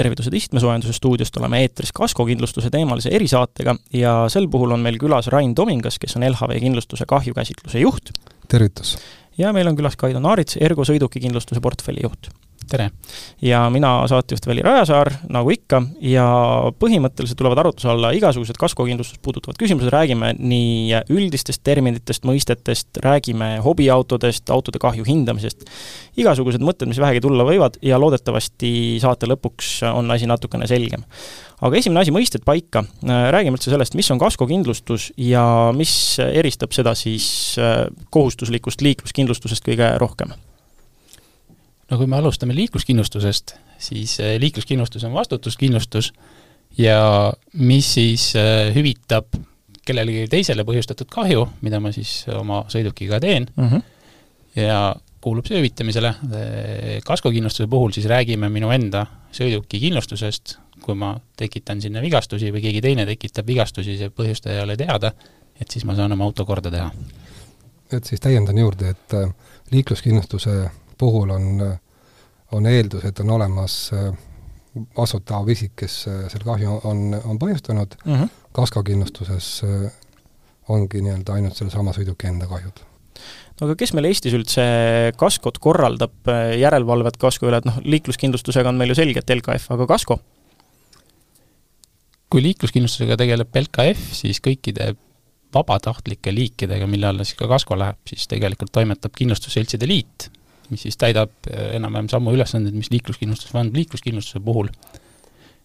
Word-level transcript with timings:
tervitused 0.00 0.34
istmesoojenduse 0.36 0.96
stuudiost, 0.96 1.36
oleme 1.40 1.62
eetris 1.64 1.92
kaskokindlustuse 1.96 2.72
teemalise 2.72 3.12
erisaatega 3.14 3.76
ja 3.96 4.16
sel 4.32 4.48
puhul 4.50 4.76
on 4.76 4.84
meil 4.84 4.98
külas 5.00 5.30
Rain 5.32 5.54
Tomingas, 5.54 6.00
kes 6.00 6.16
on 6.16 6.26
LHV 6.28 6.60
Kindlustuse 6.64 7.08
kahjukäsitluse 7.08 7.84
juht. 7.84 8.14
tervitus! 8.48 8.98
ja 9.38 9.52
meil 9.56 9.68
on 9.68 9.76
külas 9.78 9.96
Kaido 9.96 10.20
Naarits, 10.20 10.58
Ergo 10.60 10.84
sõidukikindlustuse 10.88 11.60
portfelli 11.64 12.06
juht 12.06 12.32
tere! 12.70 12.90
ja 13.42 13.62
mina, 13.72 13.92
saatejuht 14.10 14.46
Veli 14.46 14.62
Rajasaar, 14.64 15.10
nagu 15.32 15.50
ikka, 15.52 15.82
ja 16.04 16.24
põhimõtteliselt 16.80 17.38
tulevad 17.40 17.60
arutluse 17.62 17.90
alla 17.90 18.12
igasugused 18.16 18.58
kaskokindlustust 18.60 19.20
puudutavad 19.24 19.58
küsimused, 19.60 19.90
räägime 19.92 20.32
nii 20.38 21.02
üldistest 21.12 21.64
terminitest, 21.66 22.26
mõistetest, 22.28 23.02
räägime 23.04 23.56
hobiautodest, 23.64 24.50
autode 24.54 24.82
kahju 24.82 25.06
hindamisest, 25.08 25.66
igasugused 26.20 26.62
mõtted, 26.64 26.90
mis 26.90 27.00
vähegi 27.02 27.24
tulla 27.24 27.46
võivad 27.48 27.80
ja 27.84 27.98
loodetavasti 28.00 28.72
saate 29.02 29.30
lõpuks 29.30 29.80
on 29.90 30.10
asi 30.14 30.28
natukene 30.30 30.68
selgem. 30.70 31.06
Aga 31.60 31.76
esimene 31.76 32.00
asi, 32.00 32.12
mõisted 32.14 32.44
paika, 32.46 32.84
räägime 33.04 33.58
üldse 33.58 33.72
sellest, 33.72 33.96
mis 33.98 34.08
on 34.14 34.20
kaskokindlustus 34.22 35.10
ja 35.20 35.44
mis 35.76 35.92
eristab 36.24 36.72
seda 36.72 36.94
siis 36.96 37.58
kohustuslikust 38.14 38.80
liikluskindlustusest 38.86 39.66
kõige 39.66 39.92
rohkem 40.00 40.32
no 41.90 41.98
kui 41.98 42.06
me 42.10 42.18
alustame 42.20 42.54
liikluskindlustusest, 42.54 43.54
siis 43.78 44.16
äh, 44.22 44.36
liikluskindlustus 44.42 45.04
on 45.04 45.14
vastutuskindlustus 45.14 46.12
ja 46.78 47.32
mis 47.52 47.94
siis 47.94 48.30
äh, 48.38 48.70
hüvitab 48.74 49.34
kellelegi 49.86 50.28
teisele 50.30 50.64
põhjustatud 50.68 51.10
kahju, 51.10 51.46
mida 51.66 51.80
ma 51.82 51.92
siis 51.94 52.22
oma 52.36 52.62
sõidukiga 52.70 53.20
teen 53.20 53.48
mm, 53.56 53.68
-hmm. 53.68 53.82
ja 54.60 54.80
kuulub 55.20 55.46
see 55.46 55.58
hüvitamisele. 55.58 56.08
Äh, 56.08 56.98
kaskokindlustuse 57.04 57.68
puhul 57.68 57.92
siis 57.92 58.06
räägime 58.06 58.48
minu 58.48 58.70
enda 58.70 59.06
sõiduki 59.32 59.80
kindlustusest, 59.80 60.58
kui 60.80 60.94
ma 60.94 61.14
tekitan 61.36 61.80
sinna 61.80 62.02
vigastusi 62.02 62.52
või 62.52 62.62
keegi 62.62 62.80
teine 62.80 63.06
tekitab 63.06 63.46
vigastusi, 63.46 63.98
see 63.98 64.10
põhjustaja 64.10 64.60
ei 64.60 64.62
ole 64.62 64.76
teada, 64.76 65.12
et 65.60 65.70
siis 65.70 65.84
ma 65.84 65.96
saan 65.96 66.12
oma 66.12 66.24
auto 66.24 66.46
korda 66.46 66.70
teha. 66.70 66.90
et 67.92 68.04
siis 68.04 68.20
täiendan 68.20 68.58
juurde, 68.58 68.90
et 68.90 69.14
liikluskindlustuse 69.70 70.70
puhul 71.00 71.32
on, 71.34 71.46
on 72.56 72.68
eeldus, 72.68 73.06
et 73.08 73.22
on 73.24 73.32
olemas 73.36 73.76
äh, 73.96 74.10
vastutav 74.96 75.48
isik, 75.52 75.74
kes 75.82 76.02
äh, 76.10 76.22
selle 76.32 76.46
kahju 76.46 76.80
on, 76.88 77.02
on 77.24 77.40
põhjustanud 77.40 77.96
mm, 78.04 78.14
-hmm. 78.14 78.30
kaskokindlustuses 78.56 79.50
äh, 79.66 79.90
ongi 80.70 81.02
nii-öelda 81.02 81.38
ainult 81.38 81.58
sellesama 81.58 81.94
sõiduki 81.96 82.28
enda 82.30 82.48
kahjud 82.50 82.82
no 83.60 83.68
aga 83.68 83.76
kes 83.76 83.94
meil 83.96 84.10
Eestis 84.10 84.36
üldse 84.36 84.64
kaskot 85.20 85.58
korraldab, 85.58 86.30
järelevalvet 86.56 87.18
kasko 87.20 87.50
üle, 87.50 87.60
et 87.60 87.68
noh, 87.68 87.80
liikluskindlustusega 87.84 88.70
on 88.70 88.78
meil 88.80 88.94
ju 88.94 89.00
selgelt 89.02 89.34
LKF, 89.36 89.72
aga 89.76 89.88
kasko? 89.90 90.20
kui 92.30 92.42
liikluskindlustusega 92.44 93.16
tegeleb 93.18 93.56
LKF, 93.58 94.12
siis 94.14 94.38
kõikide 94.38 94.92
vabatahtlike 95.54 96.32
liikidega, 96.34 96.86
mille 96.86 97.08
alla 97.10 97.26
siis 97.26 97.38
ka 97.38 97.48
kasko 97.50 97.78
läheb, 97.78 97.98
siis 98.06 98.28
tegelikult 98.30 98.70
toimetab 98.72 99.14
Kindlustusseltside 99.18 99.88
Liit, 99.90 100.28
mis 100.72 100.84
siis 100.86 100.98
täidab 101.00 101.32
äh, 101.50 101.74
enam-vähem 101.78 102.10
samu 102.12 102.34
ülesandeid, 102.34 102.76
mis 102.76 102.90
liikluskindlustus 102.92 103.54
on 103.58 103.72
liikluskindlustuse 103.74 104.42
puhul. 104.44 104.70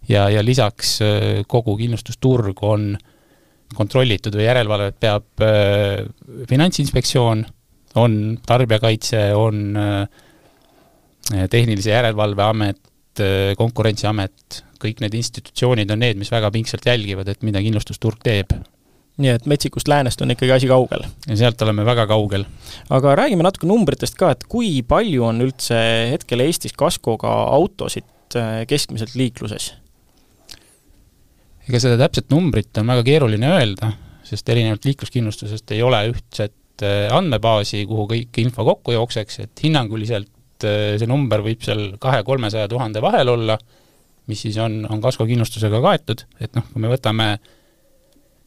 ja, 0.09 0.29
ja 0.29 0.43
lisaks 0.45 0.99
äh, 1.01 1.43
kogu 1.47 1.77
kindlustusturg 1.77 2.63
on 2.63 2.95
kontrollitud 3.75 4.35
või 4.37 4.45
järelevalvet 4.47 4.99
peab 4.99 5.43
äh, 5.43 6.05
Finantsinspektsioon, 6.49 7.45
on 7.95 8.19
Tarbijakaitse, 8.45 9.29
on 9.39 9.77
Tehnilise 11.49 11.93
Järelevalve 11.93 12.43
Amet 12.43 13.21
Konkurentsiamet, 13.57 14.57
kõik 14.83 14.99
need 14.99 15.15
institutsioonid 15.15 15.93
on 15.95 16.01
need, 16.03 16.19
mis 16.19 16.31
väga 16.33 16.49
pingsalt 16.51 16.83
jälgivad, 16.85 17.29
et 17.31 17.45
mida 17.47 17.61
kindlustusturg 17.63 18.19
teeb 18.19 18.51
nii 19.21 19.31
et 19.31 19.45
metsikust 19.47 19.87
läänest 19.87 20.21
on 20.21 20.33
ikkagi 20.33 20.51
asi 20.57 20.67
kaugel. 20.67 21.05
ja 21.27 21.37
sealt 21.39 21.61
oleme 21.63 21.85
väga 21.87 22.07
kaugel. 22.07 22.45
aga 22.89 23.15
räägime 23.15 23.45
natuke 23.45 23.67
numbritest 23.69 24.17
ka, 24.19 24.33
et 24.35 24.43
kui 24.51 24.81
palju 24.87 25.23
on 25.29 25.41
üldse 25.45 25.77
hetkel 26.11 26.43
Eestis 26.43 26.75
kaskoga 26.75 27.31
autosid 27.55 28.35
äh, 28.35 28.65
keskmiselt 28.67 29.15
liikluses? 29.15 29.71
ega 31.69 31.81
seda 31.81 31.97
täpset 32.03 32.29
numbrit 32.33 32.75
on 32.81 32.91
väga 32.91 33.05
keeruline 33.07 33.55
öelda, 33.55 33.93
sest 34.27 34.49
erinevalt 34.51 34.85
liikluskindlustusest 34.85 35.71
ei 35.77 35.81
ole 35.85 36.03
ühtset 36.11 36.83
äh, 36.83 37.07
andmebaasi, 37.15 37.85
kuhu 37.89 38.09
kõik 38.11 38.43
info 38.43 38.67
kokku 38.67 38.97
jookseks, 38.97 39.39
et 39.47 39.63
hinnanguliselt 39.63 40.67
äh, 40.67 40.95
see 40.99 41.09
number 41.09 41.45
võib 41.45 41.63
seal 41.63 41.93
kahe-kolmesaja 42.03 42.67
tuhande 42.71 43.03
vahel 43.05 43.31
olla, 43.37 43.57
mis 44.27 44.43
siis 44.43 44.57
on, 44.59 44.81
on 44.89 44.99
kaskokindlustusega 45.01 45.79
kaetud, 45.81 46.27
et 46.41 46.51
noh, 46.57 46.67
kui 46.73 46.83
me 46.83 46.91
võtame 46.91 47.37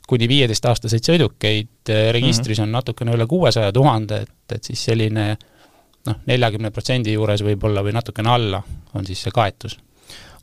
kuni 0.09 0.29
viieteistaastaseid 0.29 1.05
sõidukeid 1.11 1.93
eh, 1.93 2.09
registris 2.17 2.59
mm 2.59 2.63
-hmm. 2.63 2.69
on 2.69 2.79
natukene 2.81 3.15
üle 3.17 3.27
kuuesaja 3.27 3.73
tuhande, 3.73 4.23
et, 4.25 4.55
et 4.57 4.65
siis 4.65 4.85
selline 4.91 5.27
noh, 6.07 6.17
neljakümne 6.27 6.71
protsendi 6.71 7.13
juures 7.13 7.45
võib-olla 7.45 7.85
või 7.85 7.93
natukene 7.97 8.31
alla 8.33 8.63
on 8.95 9.07
siis 9.07 9.23
see 9.23 9.35
kaetus 9.35 9.79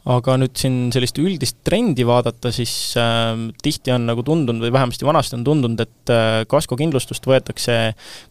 aga 0.05 0.35
nüüd 0.37 0.53
siin 0.59 0.75
sellist 0.93 1.17
üldist 1.17 1.57
trendi 1.65 2.05
vaadata, 2.05 2.51
siis 2.53 2.93
äh, 3.01 3.33
tihti 3.65 3.93
on 3.95 4.05
nagu 4.05 4.21
tundunud 4.25 4.61
või 4.61 4.73
vähemasti 4.75 5.07
vanasti 5.07 5.37
on 5.39 5.45
tundunud, 5.47 5.81
et 5.81 6.13
äh, 6.13 6.43
kaskokindlustust 6.49 7.25
võetakse 7.25 7.77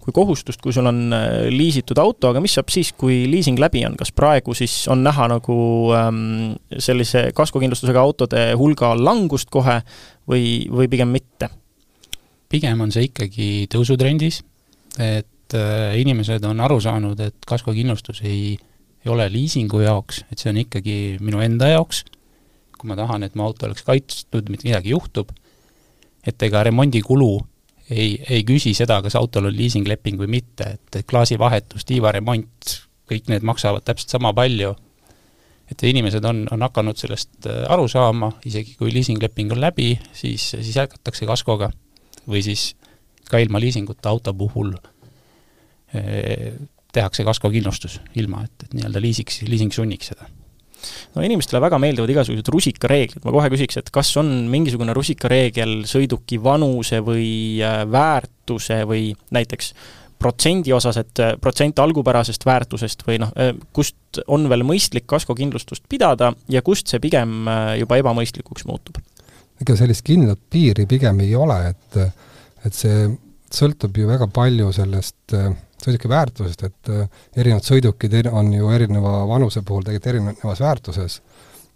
kui 0.03 0.15
kohustust, 0.15 0.63
kui 0.63 0.75
sul 0.75 0.87
on 0.87 1.01
äh, 1.17 1.49
liisitud 1.51 1.99
auto, 1.99 2.31
aga 2.31 2.43
mis 2.45 2.55
saab 2.55 2.71
siis, 2.71 2.93
kui 2.95 3.25
liising 3.31 3.59
läbi 3.59 3.83
on, 3.89 3.99
kas 3.99 4.15
praegu 4.15 4.55
siis 4.55 4.85
on 4.93 5.03
näha 5.03 5.27
nagu 5.35 5.57
ähm, 5.99 6.55
sellise 6.79 7.27
kaskokindlustusega 7.35 8.05
autode 8.07 8.45
hulga 8.61 8.93
langust 8.95 9.51
kohe 9.51 9.81
või, 10.31 10.69
või 10.71 10.91
pigem 10.93 11.11
mitte? 11.15 11.51
pigem 12.55 12.85
on 12.85 12.93
see 12.95 13.09
ikkagi 13.09 13.49
tõusutrendis, 13.73 14.45
et 15.03 15.59
äh, 15.59 15.97
inimesed 15.99 16.47
on 16.47 16.63
aru 16.63 16.79
saanud, 16.79 17.19
et 17.19 17.51
kaskokindlustus 17.51 18.23
ei 18.23 18.55
äh, 18.55 18.69
ei 19.05 19.13
ole 19.13 19.27
liisingu 19.33 19.83
jaoks, 19.85 20.25
et 20.33 20.41
see 20.41 20.51
on 20.53 20.61
ikkagi 20.63 20.99
minu 21.21 21.43
enda 21.45 21.69
jaoks, 21.75 22.05
kui 22.79 22.89
ma 22.89 22.97
tahan, 22.99 23.27
et 23.27 23.35
mu 23.37 23.45
auto 23.47 23.69
oleks 23.69 23.85
kaitstud, 23.85 24.49
mitte 24.53 24.69
midagi 24.69 24.95
juhtub, 24.95 25.31
et 26.27 26.43
ega 26.43 26.63
remondikulu 26.65 27.33
ei, 27.91 28.17
ei 28.31 28.45
küsi 28.49 28.73
seda, 28.77 29.01
kas 29.05 29.17
autol 29.21 29.51
on 29.51 29.57
liisingleping 29.57 30.19
või 30.21 30.31
mitte, 30.39 30.77
et 30.79 31.05
klaasivahetus, 31.09 31.85
tiivaremont, 31.89 32.75
kõik 33.11 33.29
need 33.29 33.45
maksavad 33.45 33.85
täpselt 33.85 34.17
sama 34.17 34.33
palju, 34.37 34.73
et 35.71 35.85
inimesed 35.89 36.25
on, 36.29 36.45
on 36.53 36.65
hakanud 36.65 36.99
sellest 37.01 37.49
äh, 37.49 37.65
aru 37.73 37.87
saama, 37.89 38.33
isegi 38.49 38.77
kui 38.81 38.93
liisingleping 38.93 39.53
on 39.53 39.61
läbi, 39.65 39.95
siis, 40.17 40.51
siis 40.57 40.77
jätkatakse 40.77 41.29
kaskoga 41.29 41.71
või 42.29 42.43
siis 42.45 42.73
ka 43.29 43.41
ilma 43.41 43.61
liisinguta 43.61 44.13
auto 44.13 44.35
puhul 44.37 44.75
äh, 45.97 46.57
tehakse 46.95 47.27
kaskokindlustus, 47.27 47.99
ilma 48.21 48.45
et, 48.47 48.67
et 48.67 48.79
nii-öelda 48.79 49.03
liisiks, 49.03 49.43
liising 49.49 49.75
sunniks 49.75 50.13
seda 50.13 50.31
no 51.15 51.25
inimestele 51.25 51.63
väga 51.65 51.79
meeldivad 51.81 52.11
igasugused 52.13 52.49
rusikareeglid, 52.53 53.25
ma 53.25 53.33
kohe 53.33 53.51
küsiks, 53.55 53.79
et 53.81 53.91
kas 53.95 54.11
on 54.21 54.31
mingisugune 54.53 54.93
rusikareegel 54.97 55.85
sõiduki 55.89 56.37
vanuse 56.45 57.01
või 57.05 57.63
äh, 57.65 57.83
väärtuse 57.89 58.83
või 58.89 59.07
näiteks 59.35 59.73
protsendi 60.21 60.75
osas, 60.77 60.99
et 61.01 61.23
äh, 61.25 61.35
protsent 61.41 61.81
algupärasest 61.81 62.45
väärtusest 62.45 63.07
või 63.09 63.17
noh, 63.23 63.33
äh, 63.41 63.55
kust 63.77 64.21
on 64.29 64.45
veel 64.53 64.67
mõistlik 64.67 65.09
kaskokindlustust 65.11 65.89
pidada 65.89 66.35
ja 66.53 66.63
kust 66.67 66.93
see 66.93 67.01
pigem 67.03 67.49
juba 67.81 67.99
ebamõistlikuks 68.03 68.69
muutub? 68.69 69.01
ega 69.63 69.77
sellist 69.79 70.05
kindlat 70.05 70.41
piiri 70.51 70.85
pigem 70.91 71.25
ei 71.25 71.33
ole, 71.39 71.61
et 71.73 72.01
et 72.65 72.75
see 72.77 73.07
sõltub 73.55 73.97
ju 73.99 74.09
väga 74.09 74.29
palju 74.35 74.73
sellest 74.75 75.35
äh, 75.37 75.53
sõiduki 75.85 76.11
väärtusest, 76.11 76.63
et 76.69 76.93
äh, 76.93 77.09
erinevad 77.37 77.67
sõidukid 77.67 78.17
on 78.31 78.53
ju 78.53 78.71
erineva 78.75 79.25
vanuse 79.29 79.63
puhul 79.63 79.85
tegelikult 79.87 80.13
erinevas 80.15 80.63
väärtuses. 80.65 81.21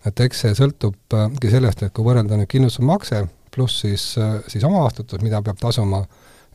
et 0.06 0.20
eks 0.20 0.40
see 0.40 0.55
sõltubki 0.55 1.50
sellest, 1.50 1.82
et 1.82 1.93
kui 1.93 2.05
võrrelda 2.06 2.37
nüüd 2.38 2.49
kindlustusmakse 2.49 3.25
pluss 3.55 3.81
siis, 3.81 4.14
äh, 4.19 4.38
siis 4.46 4.64
omavastutus, 4.64 5.22
mida 5.22 5.43
peab 5.43 5.58
tasuma, 5.60 6.05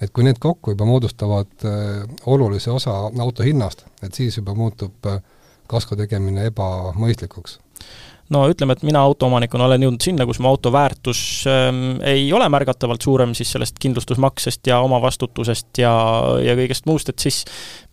et 0.01 0.11
kui 0.11 0.23
need 0.23 0.39
kokku 0.39 0.71
juba 0.71 0.85
moodustavad 0.85 1.67
äh, 1.67 2.05
olulise 2.25 2.71
osa 2.71 2.95
auto 3.19 3.43
hinnast, 3.43 3.85
et 4.01 4.13
siis 4.13 4.37
juba 4.37 4.55
muutub 4.55 5.11
kasko 5.67 5.95
tegemine 5.95 6.47
ebamõistlikuks 6.49 7.59
no 8.33 8.43
ütleme, 8.49 8.75
et 8.75 8.83
mina 8.85 9.01
autoomanikuna 9.05 9.67
olen 9.67 9.85
jõudnud 9.85 10.03
sinna, 10.03 10.25
kus 10.27 10.39
mu 10.43 10.49
auto 10.49 10.71
väärtus 10.73 11.19
ähm, 11.49 11.99
ei 12.07 12.25
ole 12.35 12.47
märgatavalt 12.51 13.03
suurem 13.05 13.35
siis 13.37 13.51
sellest 13.55 13.77
kindlustusmaksest 13.83 14.71
ja 14.71 14.79
omavastutusest 14.85 15.81
ja, 15.83 15.93
ja 16.43 16.55
kõigest 16.57 16.87
muust, 16.89 17.11
et 17.13 17.23
siis 17.23 17.43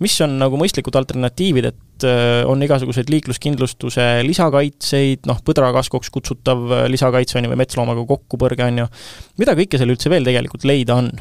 mis 0.03 0.17
on 0.25 0.39
nagu 0.41 0.61
mõistlikud 0.61 0.97
alternatiivid, 1.01 1.71
et 1.73 2.07
äh, 2.09 2.43
on 2.49 2.63
igasuguseid 2.67 3.13
liikluskindlustuse 3.13 4.07
lisakaitseid, 4.27 5.27
noh, 5.31 5.43
põdrakaskoks 5.47 6.13
kutsutav 6.15 6.65
lisakaitse 6.93 7.39
on 7.39 7.49
ju, 7.49 7.53
või 7.53 7.61
metsloomaga 7.65 8.07
kokkupõrge 8.09 8.71
on 8.71 8.85
ju, 8.85 8.89
mida 9.43 9.57
kõike 9.59 9.81
seal 9.81 9.93
üldse 9.93 10.13
veel 10.13 10.27
tegelikult 10.27 10.67
leida 10.69 10.97
on? 11.03 11.13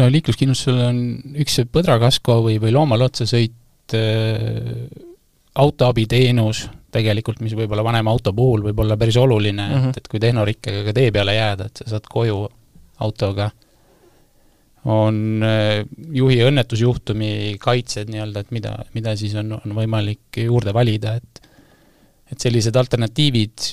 no 0.00 0.06
liikluskindlustusel 0.08 0.84
on 0.88 1.00
üks 1.44 1.60
põdrakasko 1.70 2.40
või, 2.48 2.58
või 2.62 2.72
loomale 2.74 3.10
otsa 3.10 3.28
sõit 3.28 3.96
äh 3.96 5.10
autoabiteenus 5.54 6.68
tegelikult, 6.92 7.40
mis 7.40 7.54
võib-olla 7.56 7.84
vanema 7.84 8.12
auto 8.12 8.32
puhul 8.36 8.66
võib 8.68 8.78
olla 8.84 8.96
päris 9.00 9.16
oluline 9.16 9.64
mm, 9.68 9.74
-hmm. 9.74 9.90
et, 9.90 9.96
et 9.96 10.08
kui 10.08 10.20
tehnorikkega 10.20 10.84
ka 10.88 10.94
tee 10.96 11.10
peale 11.12 11.34
jääda, 11.34 11.68
et 11.68 11.82
sa 11.82 11.88
saad 11.94 12.08
koju 12.08 12.38
autoga, 13.00 13.50
on 14.84 15.44
äh, 15.46 15.84
juhi 16.12 16.40
õnnetusjuhtumi 16.42 17.56
kaitsed 17.60 18.10
nii-öelda, 18.10 18.40
et 18.40 18.50
mida, 18.50 18.74
mida 18.94 19.16
siis 19.16 19.34
on, 19.38 19.52
on 19.60 19.76
võimalik 19.76 20.42
juurde 20.44 20.74
valida, 20.74 21.16
et 21.16 21.48
et 22.32 22.40
sellised 22.40 22.76
alternatiivid 22.76 23.64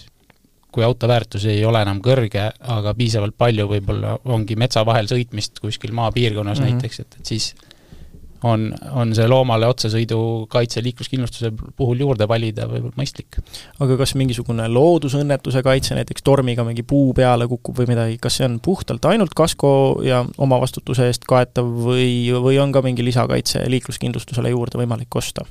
kui 0.69 0.83
auto 0.83 1.07
väärtus 1.09 1.45
ei 1.49 1.63
ole 1.65 1.81
enam 1.81 2.01
kõrge, 2.03 2.43
aga 2.75 2.93
piisavalt 2.97 3.37
palju 3.39 3.65
võib-olla 3.71 4.17
ongi 4.29 4.57
metsa 4.59 4.83
vahel 4.85 5.07
sõitmist 5.09 5.61
kuskil 5.63 5.95
maapiirkonnas 5.97 6.59
mm 6.59 6.65
-hmm. 6.65 6.73
näiteks, 6.77 6.99
et, 6.99 7.15
et 7.19 7.25
siis 7.25 7.53
on, 8.43 8.69
on 8.95 9.11
see 9.15 9.27
loomale 9.27 9.67
otsesõidu 9.69 10.19
kaitse 10.51 10.83
liikluskindlustuse 10.83 11.51
puhul 11.77 12.03
juurde 12.03 12.27
valida 12.29 12.67
võib-olla 12.69 12.95
mõistlik. 12.99 13.39
aga 13.79 13.97
kas 13.99 14.15
mingisugune 14.19 14.67
loodusõnnetuse 14.71 15.63
kaitse, 15.65 15.95
näiteks 15.97 16.23
tormiga 16.23 16.63
mingi 16.67 16.83
puu 16.87 17.13
peale 17.13 17.47
kukub 17.51 17.81
või 17.81 17.89
midagi, 17.91 18.17
kas 18.21 18.39
see 18.39 18.47
on 18.47 18.59
puhtalt 18.63 19.05
ainult 19.11 19.35
kasko 19.35 19.71
ja 20.07 20.23
omavastutuse 20.37 21.09
eest 21.09 21.27
kaetav 21.29 21.67
või, 21.67 22.29
või 22.31 22.59
on 22.63 22.71
ka 22.75 22.83
mingi 22.85 23.05
lisakaitse 23.05 23.65
liikluskindlustusele 23.67 24.55
juurde 24.55 24.79
võimalik 24.81 25.19
osta? 25.19 25.45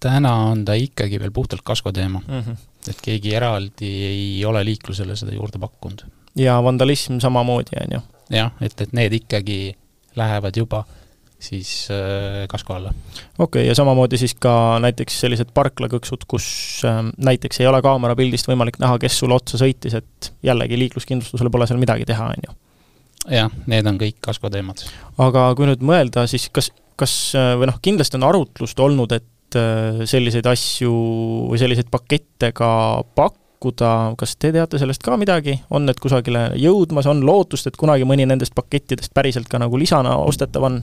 täna 0.00 0.32
on 0.50 0.64
ta 0.64 0.74
ikkagi 0.76 1.20
veel 1.20 1.32
puhtalt 1.32 1.64
kasko 1.64 1.92
teema 1.92 2.20
mm. 2.20 2.40
-hmm. 2.40 2.56
et 2.90 3.00
keegi 3.02 3.34
eraldi 3.34 3.88
ei 4.06 4.44
ole 4.44 4.64
liiklusele 4.64 5.16
seda 5.16 5.34
juurde 5.34 5.58
pakkunud. 5.58 6.04
ja 6.36 6.62
vandalism 6.62 7.18
samamoodi, 7.18 7.80
on 7.84 7.98
ju? 7.98 8.00
jah, 8.30 8.52
et, 8.60 8.80
et 8.80 8.92
need 8.92 9.12
ikkagi 9.12 9.76
lähevad 10.16 10.56
juba 10.56 10.84
siis 11.38 11.88
äh, 11.90 12.44
kasko 12.48 12.74
alla. 12.74 12.90
okei 12.90 13.44
okay,, 13.44 13.66
ja 13.68 13.74
samamoodi 13.74 14.18
siis 14.18 14.34
ka 14.40 14.78
näiteks 14.82 15.20
sellised 15.20 15.52
parklakõksud, 15.54 16.24
kus 16.28 16.46
äh, 16.88 17.02
näiteks 17.16 17.60
ei 17.60 17.68
ole 17.70 17.82
kaamerapildist 17.84 18.48
võimalik 18.48 18.80
näha, 18.82 18.98
kes 19.02 19.18
sulle 19.20 19.36
otsa 19.36 19.60
sõitis, 19.60 19.98
et 19.98 20.32
jällegi 20.46 20.78
liikluskindlustusele 20.80 21.52
pole 21.52 21.68
seal 21.68 21.80
midagi 21.82 22.08
teha, 22.08 22.32
on 22.32 22.48
ju? 22.48 22.56
jah, 23.36 23.52
need 23.68 23.86
on 23.88 24.00
kõik 24.00 24.20
kasko 24.24 24.50
teemad. 24.52 24.84
aga 25.22 25.48
kui 25.58 25.68
nüüd 25.68 25.84
mõelda, 25.84 26.26
siis 26.30 26.48
kas, 26.54 26.72
kas 26.96 27.16
äh, 27.36 27.54
või 27.60 27.70
noh, 27.72 27.80
kindlasti 27.84 28.20
on 28.20 28.28
arutlust 28.30 28.80
olnud, 28.80 29.16
et 29.16 29.32
selliseid 29.56 30.44
asju 30.50 30.90
või 31.52 31.58
selliseid 31.60 31.86
pakette 31.88 32.48
ka 32.52 32.68
pakkuda, 33.16 33.90
kas 34.18 34.34
te 34.36 34.50
teate 34.52 34.80
sellest 34.82 35.04
ka 35.06 35.14
midagi, 35.16 35.54
on 35.70 35.86
need 35.86 36.00
kusagile 36.02 36.48
jõudmas, 36.60 37.06
on 37.08 37.22
lootust, 37.24 37.70
et 37.70 37.78
kunagi 37.78 38.04
mõni 38.04 38.26
nendest 38.26 38.52
pakettidest 38.58 39.14
päriselt 39.16 39.48
ka 39.48 39.62
nagu 39.62 39.78
lisana 39.78 40.16
ostetav 40.26 40.66
on? 40.66 40.80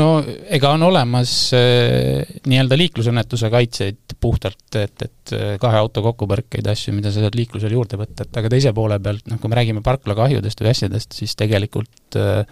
No 0.00 0.08
ega 0.24 0.72
on 0.74 0.82
olemas 0.88 1.34
äh, 1.56 2.24
nii-öelda 2.48 2.78
liiklusõnnetuse 2.80 3.50
kaitseid 3.52 4.16
puhtalt, 4.20 4.66
et, 4.80 5.06
et 5.06 5.34
äh, 5.36 5.54
kahe 5.62 5.78
auto 5.78 6.02
kokkupõrkeid, 6.04 6.66
asju, 6.70 6.94
mida 6.96 7.12
sa 7.12 7.24
saad 7.24 7.38
liiklusel 7.38 7.74
juurde 7.76 7.98
võtta, 8.00 8.26
et 8.26 8.42
aga 8.42 8.52
teise 8.52 8.74
poole 8.76 8.98
pealt, 9.02 9.26
noh, 9.30 9.40
kui 9.42 9.52
me 9.52 9.60
räägime 9.60 9.84
parklakahjudest 9.86 10.62
või 10.64 10.72
asjadest, 10.72 11.16
siis 11.18 11.36
tegelikult 11.38 12.18
äh, 12.20 12.44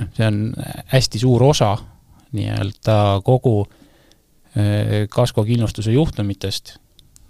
noh, 0.00 0.10
see 0.16 0.28
on 0.28 0.40
hästi 0.92 1.22
suur 1.22 1.44
osa 1.46 1.74
nii-öelda 2.36 2.96
kogu 3.24 3.60
eh, 4.56 5.06
kaskokindlustuse 5.12 5.94
juhtumitest 5.94 6.76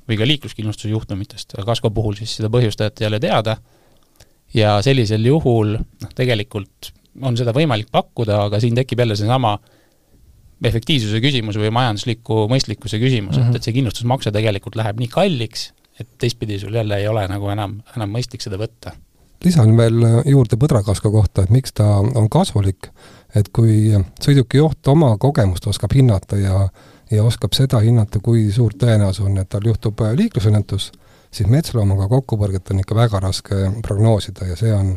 või 0.07 0.19
ka 0.19 0.29
liikluskindlustuse 0.29 0.93
juhtumitest, 0.93 1.57
aga 1.57 1.67
kasko 1.73 1.91
puhul 1.95 2.17
siis 2.19 2.37
seda 2.39 2.51
põhjustajat 2.53 3.03
ei 3.03 3.09
ole 3.11 3.21
teada. 3.23 3.57
Ja 4.55 4.77
sellisel 4.83 5.25
juhul 5.27 5.75
noh, 5.77 6.13
tegelikult 6.15 6.93
on 7.23 7.39
seda 7.39 7.55
võimalik 7.57 7.91
pakkuda, 7.93 8.43
aga 8.49 8.61
siin 8.61 8.77
tekib 8.79 9.01
jälle 9.03 9.17
seesama 9.17 9.57
efektiivsuse 10.65 11.21
küsimus 11.21 11.59
või 11.61 11.73
majandusliku 11.75 12.47
mõistlikkuse 12.51 13.01
küsimus 13.01 13.37
mm, 13.37 13.43
-hmm. 13.43 13.49
et, 13.49 13.49
mhm. 13.49 13.57
et 13.57 13.69
see 13.69 13.77
kindlustusmakse 13.77 14.33
tegelikult 14.33 14.79
läheb 14.81 15.03
nii 15.03 15.11
kalliks, 15.13 15.71
et 16.01 16.09
teistpidi 16.19 16.59
sul 16.61 16.75
jälle 16.75 17.01
ei 17.01 17.09
ole 17.09 17.27
nagu 17.29 17.51
enam, 17.53 17.81
enam 17.97 18.13
mõistlik 18.13 18.45
seda 18.45 18.61
võtta. 18.61 18.97
lisan 19.45 19.77
veel 19.77 20.01
juurde 20.25 20.57
põdrakasko 20.57 21.11
kohta, 21.13 21.43
et 21.43 21.51
miks 21.51 21.73
ta 21.77 21.85
on 22.01 22.29
kasulik 22.33 22.91
et 23.37 23.49
kui 23.55 23.95
sõiduki 24.23 24.61
juht 24.61 24.89
oma 24.89 25.15
kogemust 25.21 25.67
oskab 25.67 25.95
hinnata 25.97 26.39
ja 26.41 26.69
ja 27.07 27.23
oskab 27.23 27.53
seda 27.55 27.79
hinnata, 27.79 28.19
kui 28.19 28.49
suur 28.51 28.73
tõenäosus 28.75 29.23
on, 29.29 29.37
et 29.39 29.47
tal 29.47 29.63
juhtub 29.63 30.01
liiklusõnnetus, 30.19 30.89
siis 31.31 31.47
metsloomaga 31.47 32.09
kokkupõrget 32.11 32.73
on 32.75 32.81
ikka 32.83 32.97
väga 32.99 33.21
raske 33.23 33.59
prognoosida 33.87 34.49
ja 34.49 34.57
see 34.59 34.73
on, 34.75 34.97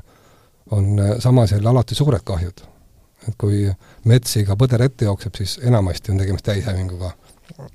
on 0.71 0.99
äh, 0.99 1.15
samas 1.19 1.51
jälle 1.51 1.69
alati 1.69 1.95
suured 1.95 2.21
kahjud. 2.23 2.65
et 3.27 3.35
kui 3.37 3.67
metsiga 4.07 4.55
põder 4.55 4.81
ette 4.81 5.05
jookseb, 5.05 5.35
siis 5.35 5.59
enamasti 5.63 6.11
on 6.11 6.17
tegemist 6.17 6.45
täishävinguga. 6.45 7.11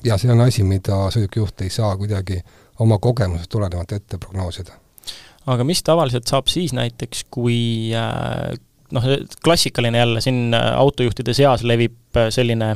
ja 0.04 0.18
see 0.18 0.32
on 0.32 0.40
asi, 0.40 0.64
mida 0.64 1.04
sõidukijuht 1.10 1.60
ei 1.60 1.70
saa 1.70 1.96
kuidagi 1.96 2.40
oma 2.78 2.98
kogemusest 2.98 3.50
tulenevalt 3.50 3.92
ette 3.92 4.18
prognoosida. 4.18 4.72
aga 5.46 5.64
mis 5.64 5.82
tavaliselt 5.82 6.26
saab 6.26 6.48
siis 6.48 6.72
näiteks, 6.72 7.26
kui 7.30 7.90
äh 7.94 8.58
noh, 8.94 9.04
klassikaline 9.44 9.98
jälle 9.98 10.20
siin 10.20 10.54
äh, 10.54 10.72
autojuhtide 10.76 11.34
seas 11.34 11.62
levib 11.62 12.18
selline 12.30 12.74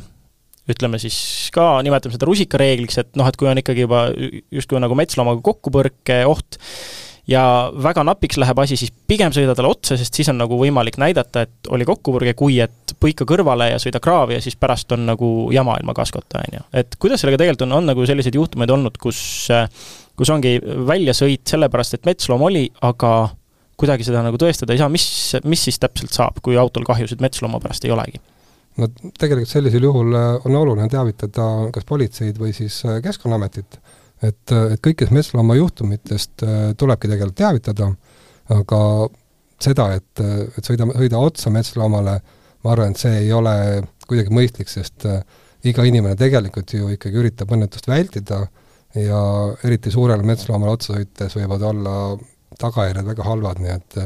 ütleme 0.68 0.98
siis 1.00 1.48
ka, 1.54 1.78
nimetame 1.84 2.12
seda 2.12 2.28
rusikareegliks, 2.28 2.98
et 3.00 3.14
noh, 3.16 3.28
et 3.28 3.36
kui 3.40 3.48
on 3.48 3.60
ikkagi 3.60 3.86
juba 3.86 4.08
justkui 4.52 4.80
nagu 4.82 4.96
metsloomaga 4.98 5.40
kokkupõrke 5.44 6.20
oht 6.28 6.58
ja 7.28 7.42
väga 7.82 8.04
napiks 8.08 8.38
läheb 8.40 8.58
asi, 8.62 8.78
siis 8.80 8.92
pigem 9.06 9.32
sõida 9.34 9.54
talle 9.56 9.72
otsa, 9.74 9.98
sest 10.00 10.16
siis 10.16 10.30
on 10.32 10.38
nagu 10.40 10.58
võimalik 10.60 10.96
näidata, 11.00 11.44
et 11.44 11.70
oli 11.74 11.86
kokkupõrge, 11.88 12.34
kui 12.38 12.58
et 12.64 12.94
põika 13.00 13.26
kõrvale 13.28 13.70
ja 13.72 13.78
sõida 13.82 14.00
kraavi 14.02 14.38
ja 14.38 14.42
siis 14.44 14.56
pärast 14.56 14.92
on 14.96 15.04
nagu 15.08 15.30
jama 15.54 15.76
ilma 15.80 15.94
kaskota, 15.96 16.42
on 16.42 16.58
ju. 16.58 16.66
et 16.82 16.96
kuidas 17.00 17.22
sellega 17.22 17.42
tegelikult 17.42 17.68
on, 17.68 17.78
on 17.80 17.90
nagu 17.92 18.06
selliseid 18.08 18.38
juhtumeid 18.38 18.72
olnud, 18.74 18.96
kus 19.02 19.20
kus 20.18 20.32
ongi 20.34 20.56
väljasõit 20.88 21.46
sellepärast, 21.46 21.98
et 21.98 22.08
metsloom 22.08 22.42
oli, 22.48 22.64
aga 22.86 23.12
kuidagi 23.78 24.06
seda 24.08 24.24
nagu 24.26 24.38
tõestada 24.40 24.74
ei 24.74 24.80
saa, 24.80 24.90
mis, 24.90 25.06
mis 25.46 25.62
siis 25.68 25.78
täpselt 25.78 26.14
saab, 26.14 26.40
kui 26.42 26.58
autol 26.58 26.86
kahjusid 26.88 27.22
metslooma 27.22 27.62
pärast 27.62 27.86
ei 27.86 27.94
olegi? 27.94 28.20
no 28.78 28.86
tegelikult 29.18 29.50
sellisel 29.50 29.82
juhul 29.88 30.14
äh, 30.14 30.26
on 30.46 30.54
oluline 30.54 30.86
teavitada 30.90 31.46
kas 31.74 31.86
politseid 31.86 32.36
või 32.38 32.52
siis 32.54 32.76
äh, 32.86 33.00
Keskkonnaametit, 33.02 33.78
et, 34.22 34.52
äh, 34.52 34.74
et 34.74 34.82
kõikidest 34.84 35.14
metslooma 35.14 35.56
juhtumitest 35.58 36.44
tulebki 36.78 37.10
tegelikult 37.10 37.38
teavitada, 37.38 37.90
aga 38.54 38.80
seda, 39.60 39.90
et, 39.98 40.22
et 40.58 40.64
sõida, 40.64 40.86
sõida 40.94 41.20
otsa 41.20 41.52
metsloomale, 41.54 42.16
ma 42.64 42.72
arvan, 42.72 42.94
et 42.94 43.02
see 43.02 43.24
ei 43.24 43.32
ole 43.34 43.54
kuidagi 44.08 44.32
mõistlik, 44.34 44.70
sest 44.72 45.04
iga 45.68 45.84
inimene 45.84 46.16
tegelikult 46.18 46.72
ju 46.74 46.88
ikkagi 46.94 47.20
üritab 47.20 47.50
õnnetust 47.54 47.88
vältida 47.90 48.44
ja 48.96 49.20
eriti 49.66 49.90
suurele 49.92 50.24
metsloomale 50.26 50.72
otsa 50.78 50.94
sõites 50.96 51.36
võivad 51.36 51.64
olla 51.66 51.94
tagajärjed 52.58 53.10
väga 53.10 53.26
halvad, 53.26 53.60
nii 53.62 53.74
et 53.74 53.98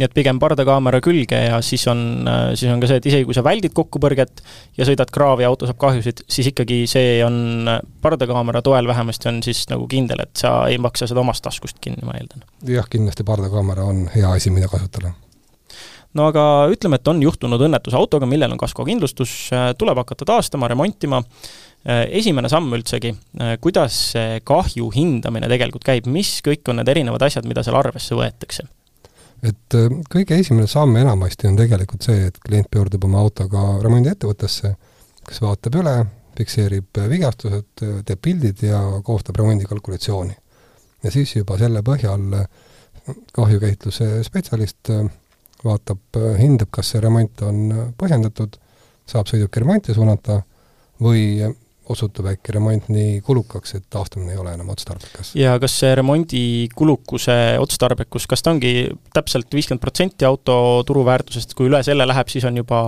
nii 0.00 0.08
et 0.08 0.16
pigem 0.16 0.40
pardakaamera 0.40 1.02
külge 1.04 1.38
ja 1.44 1.60
siis 1.64 1.84
on, 1.90 2.24
siis 2.56 2.72
on 2.72 2.82
ka 2.82 2.88
see, 2.90 3.00
et 3.02 3.08
isegi 3.10 3.28
kui 3.28 3.36
sa 3.36 3.44
väldid 3.46 3.74
kokkupõrget 3.76 4.42
ja 4.80 4.88
sõidad 4.88 5.12
kraavi 5.12 5.44
ja 5.44 5.52
auto 5.52 5.68
saab 5.68 5.80
kahjusid, 5.82 6.24
siis 6.30 6.50
ikkagi 6.52 6.82
see 6.90 7.20
on 7.26 7.68
pardakaamera 8.02 8.64
toel 8.66 8.88
vähemasti 8.90 9.30
on 9.30 9.42
siis 9.46 9.66
nagu 9.70 9.86
kindel, 9.90 10.24
et 10.24 10.34
sa 10.40 10.62
ei 10.72 10.80
maksa 10.82 11.10
seda 11.10 11.22
omast 11.22 11.44
taskust 11.46 11.78
kinni, 11.84 12.02
ma 12.06 12.16
eeldan. 12.18 12.46
jah, 12.68 12.88
kindlasti 12.90 13.26
pardakaamera 13.28 13.86
on 13.86 14.06
hea 14.14 14.36
asi, 14.40 14.52
mida 14.54 14.70
kasutada 14.72 15.12
no 16.16 16.30
aga 16.32 16.44
ütleme, 16.72 16.98
et 16.98 17.08
on 17.12 17.20
juhtunud 17.22 17.68
õnnetus 17.68 17.94
autoga, 17.94 18.26
millel 18.26 18.56
on 18.56 18.58
kaskokindlustus, 18.58 19.34
tuleb 19.78 20.00
hakata 20.02 20.26
taastama, 20.32 20.72
remontima 20.72 21.20
Äh, 21.80 22.04
esimene 22.20 22.50
samm 22.52 22.74
üldsegi, 22.76 23.14
äh, 23.40 23.54
kuidas 23.56 23.94
see 24.12 24.40
kahju 24.44 24.90
hindamine 24.92 25.48
tegelikult 25.48 25.86
käib, 25.86 26.10
mis 26.12 26.34
kõik 26.44 26.68
on 26.68 26.76
need 26.76 26.90
erinevad 26.92 27.24
asjad, 27.24 27.46
mida 27.48 27.64
seal 27.64 27.78
arvesse 27.78 28.18
võetakse? 28.18 28.66
Et 29.42 29.76
äh, 29.78 29.88
kõige 30.12 30.38
esimene 30.40 30.68
samm 30.70 30.96
enamasti 31.00 31.48
on 31.50 31.58
tegelikult 31.58 32.06
see, 32.06 32.28
et 32.30 32.38
klient 32.44 32.70
pöördub 32.72 33.04
oma 33.08 33.22
autoga 33.24 33.78
remondiettevõttesse, 33.84 34.74
kes 35.28 35.42
vaatab 35.44 35.80
üle, 35.82 35.96
fikseerib 36.40 37.00
vigastused, 37.10 37.82
teeb 38.06 38.20
pildid 38.22 38.62
ja 38.64 38.80
koostab 39.04 39.36
remondikalkulatsiooni. 39.40 40.36
ja 41.02 41.10
siis 41.10 41.34
juba 41.36 41.58
selle 41.58 41.82
põhjal 41.84 42.44
kahjukäitluse 43.32 44.22
spetsialist 44.24 44.90
vaatab, 45.64 46.00
hindab, 46.38 46.70
kas 46.72 46.92
see 46.92 47.00
remont 47.00 47.42
on 47.44 47.92
põhjendatud, 47.98 48.56
saab 49.08 49.28
sõiduki 49.28 49.60
remonti 49.60 49.94
suunata 49.96 50.40
või 51.02 51.42
osutub 51.90 52.30
äkki 52.30 52.54
remont 52.56 52.88
nii 52.92 53.20
kulukaks, 53.26 53.74
et 53.78 53.86
taastumine 53.90 54.34
ei 54.34 54.40
ole 54.40 54.54
enam 54.54 54.70
otstarbekas. 54.72 55.34
ja 55.38 55.56
kas 55.62 55.76
see 55.82 55.92
remondi 55.98 56.42
kulukuse 56.76 57.36
otstarbekus, 57.62 58.28
kas 58.30 58.44
ta 58.44 58.54
ongi 58.54 58.88
täpselt 59.14 59.52
viiskümmend 59.54 59.82
protsenti 59.82 60.28
auto 60.28 60.56
turuväärtusest, 60.86 61.54
kui 61.58 61.70
üle 61.70 61.82
selle 61.86 62.06
läheb, 62.08 62.32
siis 62.32 62.46
on 62.48 62.62
juba 62.62 62.80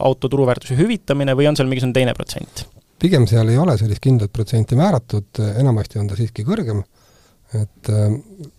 auto 0.00 0.30
turuväärtuse 0.32 0.78
hüvitamine 0.78 1.36
või 1.38 1.50
on 1.50 1.58
seal 1.58 1.70
mingisugune 1.70 2.00
teine 2.00 2.16
protsent? 2.18 2.66
pigem 3.02 3.26
seal 3.26 3.48
ei 3.50 3.58
ole 3.58 3.74
sellist 3.78 4.02
kindlat 4.02 4.30
protsenti 4.30 4.76
määratud, 4.78 5.40
enamasti 5.58 5.98
on 5.98 6.10
ta 6.10 6.18
siiski 6.18 6.44
kõrgem, 6.46 6.84
et 7.58 7.90
äh, 7.90 8.12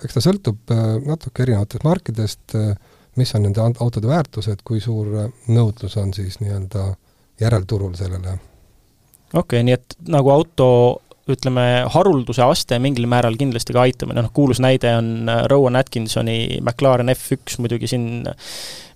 eks 0.03 0.17
ta 0.17 0.23
sõltub 0.23 0.73
äh, 0.73 0.97
natuke 1.07 1.45
erinevatest 1.45 1.85
markidest, 1.87 2.57
äh, 2.59 2.73
mis 3.19 3.31
on 3.37 3.45
nende 3.47 3.63
autode 3.63 4.09
väärtused, 4.09 4.65
kui 4.65 4.81
suur 4.83 5.29
nõudlus 5.47 5.95
on 6.01 6.11
siis 6.17 6.39
nii-öelda 6.41 6.89
järelturul 7.41 7.93
sellele 7.97 8.39
okei 9.33 9.59
okay,, 9.59 9.65
nii 9.67 9.77
et 9.77 9.97
nagu 10.13 10.31
auto 10.33 10.67
ütleme, 11.31 11.63
harulduse 11.93 12.43
aste 12.43 12.75
mingil 12.83 13.05
määral 13.07 13.37
kindlasti 13.39 13.75
ka 13.75 13.85
aitamine, 13.85 14.25
noh 14.25 14.31
kuulus 14.35 14.59
näide 14.63 14.91
on 14.97 15.29
äh, 15.31 15.45
Rowan 15.51 15.79
Atkinsoni 15.79 16.59
McLaren 16.59 17.11
F1 17.13 17.61
muidugi 17.63 17.87
siin 17.87 18.25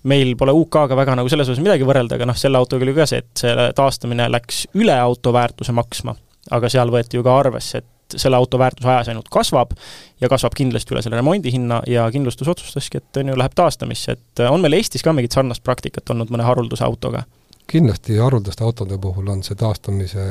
meil 0.08 0.34
pole 0.38 0.52
UK-ga 0.56 0.96
väga 0.98 1.16
nagu 1.18 1.30
selles 1.32 1.48
osas 1.48 1.62
midagi 1.64 1.86
võrrelda, 1.88 2.18
aga 2.18 2.28
noh, 2.28 2.36
selle 2.38 2.60
autoga 2.60 2.84
oli 2.84 2.94
ka 2.96 3.06
see, 3.08 3.22
et 3.24 3.44
selle 3.44 3.70
taastamine 3.76 4.28
läks 4.30 4.66
üle 4.76 4.96
auto 5.00 5.32
väärtuse 5.34 5.72
maksma, 5.76 6.14
aga 6.52 6.70
seal 6.72 6.92
võeti 6.92 7.16
ju 7.16 7.24
ka 7.24 7.38
arvesse, 7.40 7.80
et 7.80 8.18
selle 8.20 8.36
auto 8.36 8.60
väärtus 8.60 8.86
ajas 8.88 9.08
ainult 9.12 9.28
kasvab 9.32 9.74
ja 10.20 10.28
kasvab 10.32 10.54
kindlasti 10.56 10.94
üle 10.94 11.02
selle 11.04 11.18
remondihinna 11.18 11.82
ja 11.88 12.06
kindlustus 12.12 12.48
otsustaski, 12.48 13.00
et 13.00 13.20
on 13.20 13.32
ju, 13.32 13.40
läheb 13.40 13.56
taastamisse, 13.56 14.16
et 14.16 14.44
äh, 14.44 14.52
on 14.52 14.60
meil 14.64 14.76
Eestis 14.76 15.04
ka 15.04 15.16
mingit 15.16 15.36
sarnast 15.36 15.64
praktikat 15.64 16.12
olnud 16.12 16.32
mõne 16.32 16.44
harulduse 16.44 16.84
autoga? 16.84 17.24
Kindlasti 17.68 18.16
haruldaste 18.16 18.64
autode 18.64 18.98
puhul 18.98 19.28
on 19.28 19.42
see 19.44 19.56
taastamise 19.58 20.24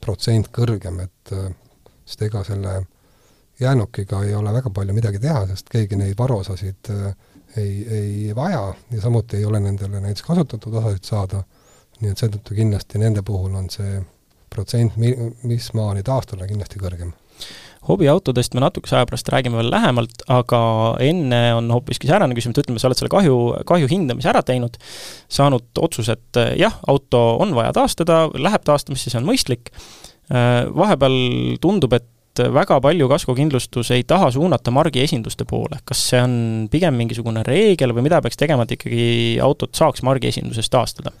protsent 0.00 0.48
kõrgem, 0.54 1.00
et 1.04 1.32
äh, 1.36 1.50
sest 2.06 2.22
ega 2.28 2.42
selle 2.46 2.76
jäänukiga 3.60 4.22
ei 4.24 4.34
ole 4.36 4.52
väga 4.52 4.70
palju 4.70 4.94
midagi 4.96 5.20
teha, 5.20 5.46
sest 5.50 5.68
keegi 5.72 5.98
neid 6.00 6.16
varuosasid 6.18 6.92
äh, 6.94 7.14
ei, 7.56 7.72
ei 7.98 8.34
vaja 8.36 8.74
ja 8.90 9.00
samuti 9.00 9.36
ei 9.40 9.44
ole 9.44 9.60
nendele 9.60 10.00
näiteks 10.00 10.26
kasutatud 10.26 10.74
osasid 10.80 11.08
saada, 11.08 11.42
nii 12.00 12.12
et 12.12 12.20
seetõttu 12.20 12.56
kindlasti 12.56 13.00
nende 13.00 13.24
puhul 13.24 13.54
on 13.56 13.70
see 13.72 14.00
protsent 14.52 14.96
mi-, 15.00 15.16
mis 15.48 15.70
maani 15.76 16.04
taastada 16.06 16.48
kindlasti 16.48 16.80
kõrgem 16.80 17.12
hobiautodest 17.88 18.56
me 18.56 18.62
natukese 18.64 18.96
aja 18.98 19.06
pärast 19.08 19.28
räägime 19.32 19.60
veel 19.60 19.70
lähemalt, 19.70 20.24
aga 20.32 20.60
enne 21.04 21.40
on 21.56 21.70
hoopiski 21.74 22.10
säärane 22.10 22.36
küsimus, 22.36 22.56
et 22.56 22.64
ütleme, 22.64 22.82
sa 22.82 22.90
oled 22.90 22.98
selle 22.98 23.12
kahju, 23.12 23.36
kahju 23.68 23.90
hindamise 23.90 24.30
ära 24.32 24.42
teinud, 24.46 24.78
saanud 25.32 25.82
otsuse, 25.82 26.16
et 26.18 26.42
jah, 26.60 26.76
auto 26.90 27.22
on 27.42 27.54
vaja 27.56 27.74
taastada, 27.76 28.24
läheb 28.34 28.66
taastamisse, 28.66 29.12
see 29.12 29.20
on 29.20 29.28
mõistlik, 29.28 29.70
vahepeal 30.76 31.16
tundub, 31.62 31.94
et 31.96 32.42
väga 32.52 32.78
palju 32.84 33.08
kaskokindlustus 33.08 33.90
ei 33.96 34.02
taha 34.08 34.28
suunata 34.34 34.72
margiesinduste 34.74 35.46
poole, 35.48 35.78
kas 35.88 36.02
see 36.10 36.20
on 36.20 36.34
pigem 36.72 36.98
mingisugune 36.98 37.44
reegel 37.46 37.94
või 37.96 38.04
mida 38.08 38.20
peaks 38.24 38.36
tegema, 38.40 38.66
et 38.66 38.74
ikkagi 38.76 39.06
autot 39.44 39.72
saaks 39.78 40.04
margiesinduses 40.06 40.68
taastada? 40.72 41.14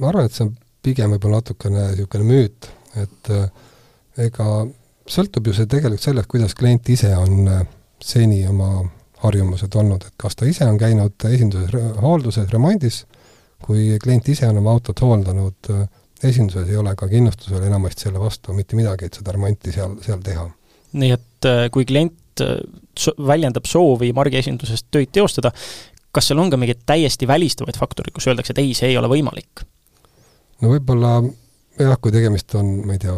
ma 0.00 0.10
arvan, 0.10 0.26
et 0.26 0.34
see 0.34 0.48
on 0.48 0.56
pigem 0.84 1.14
võib-olla 1.14 1.40
natukene 1.40 1.86
niisugune 1.92 2.26
müüt, 2.28 2.68
et 2.98 3.30
ega 4.26 4.48
sõltub 5.10 5.48
ju 5.48 5.54
see 5.56 5.68
tegelikult 5.70 6.02
sellest, 6.02 6.30
kuidas 6.30 6.54
klient 6.58 6.88
ise 6.92 7.12
on 7.16 7.48
äh, 7.50 7.62
seni 8.02 8.42
oma 8.48 8.86
harjumused 9.22 9.74
olnud, 9.78 10.04
et 10.04 10.16
kas 10.20 10.36
ta 10.36 10.48
ise 10.48 10.66
on 10.68 10.78
käinud 10.78 11.24
esinduses 11.30 11.72
hoolduses, 12.02 12.48
remondis, 12.52 13.04
kui 13.64 13.96
klient 14.02 14.28
ise 14.28 14.48
on 14.50 14.60
oma 14.60 14.74
autot 14.76 15.00
hooldanud 15.02 15.70
äh, 15.72 15.86
esinduses, 16.24 16.68
ei 16.68 16.78
ole 16.80 16.94
ka 16.98 17.08
kindlustusel 17.10 17.64
enamasti 17.68 18.08
selle 18.08 18.20
vastu 18.20 18.54
mitte 18.56 18.76
midagi, 18.78 19.08
et 19.08 19.18
seda 19.18 19.34
remonti 19.36 19.72
seal, 19.74 19.96
seal 20.04 20.22
teha. 20.24 20.46
nii 21.00 21.12
et 21.16 21.48
äh, 21.48 21.66
kui 21.72 21.88
klient 21.88 22.14
väljendab 23.26 23.64
soovi 23.64 24.10
margiesindusest 24.12 24.90
töid 24.92 25.08
teostada, 25.14 25.52
kas 26.12 26.28
seal 26.28 26.40
on 26.40 26.50
ka 26.52 26.58
mingeid 26.60 26.82
täiesti 26.88 27.28
välistavaid 27.28 27.78
faktoreid, 27.80 28.12
kus 28.16 28.28
öeldakse, 28.28 28.52
et 28.52 28.60
ei, 28.60 28.74
see 28.76 28.92
ei 28.92 29.00
ole 29.00 29.08
võimalik? 29.12 29.64
no 30.60 30.72
võib-olla 30.72 31.18
jah, 31.80 31.98
kui 32.00 32.12
tegemist 32.12 32.54
on, 32.56 32.72
ma 32.86 32.96
ei 32.96 33.02
tea, 33.02 33.16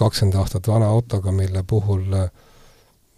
kakskümmend 0.00 0.38
aastat 0.40 0.68
vana 0.68 0.88
autoga, 0.92 1.32
mille 1.32 1.64
puhul 1.66 2.12
äh, 2.18 2.28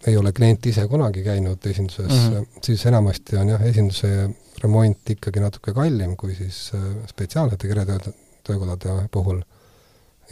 ei 0.07 0.17
ole 0.17 0.31
klient 0.31 0.65
ise 0.69 0.87
kunagi 0.87 1.23
käinud 1.25 1.65
esinduses 1.65 2.11
mm, 2.11 2.33
-hmm. 2.33 2.61
siis 2.63 2.85
enamasti 2.85 3.37
on 3.37 3.49
jah, 3.49 3.61
esinduse 3.61 4.29
remont 4.63 5.09
ikkagi 5.09 5.39
natuke 5.39 5.73
kallim 5.73 6.15
kui 6.17 6.35
siis 6.35 6.71
äh, 6.75 6.81
spetsiaalsete 7.07 7.67
keretöökodade 7.67 9.07
puhul. 9.11 9.41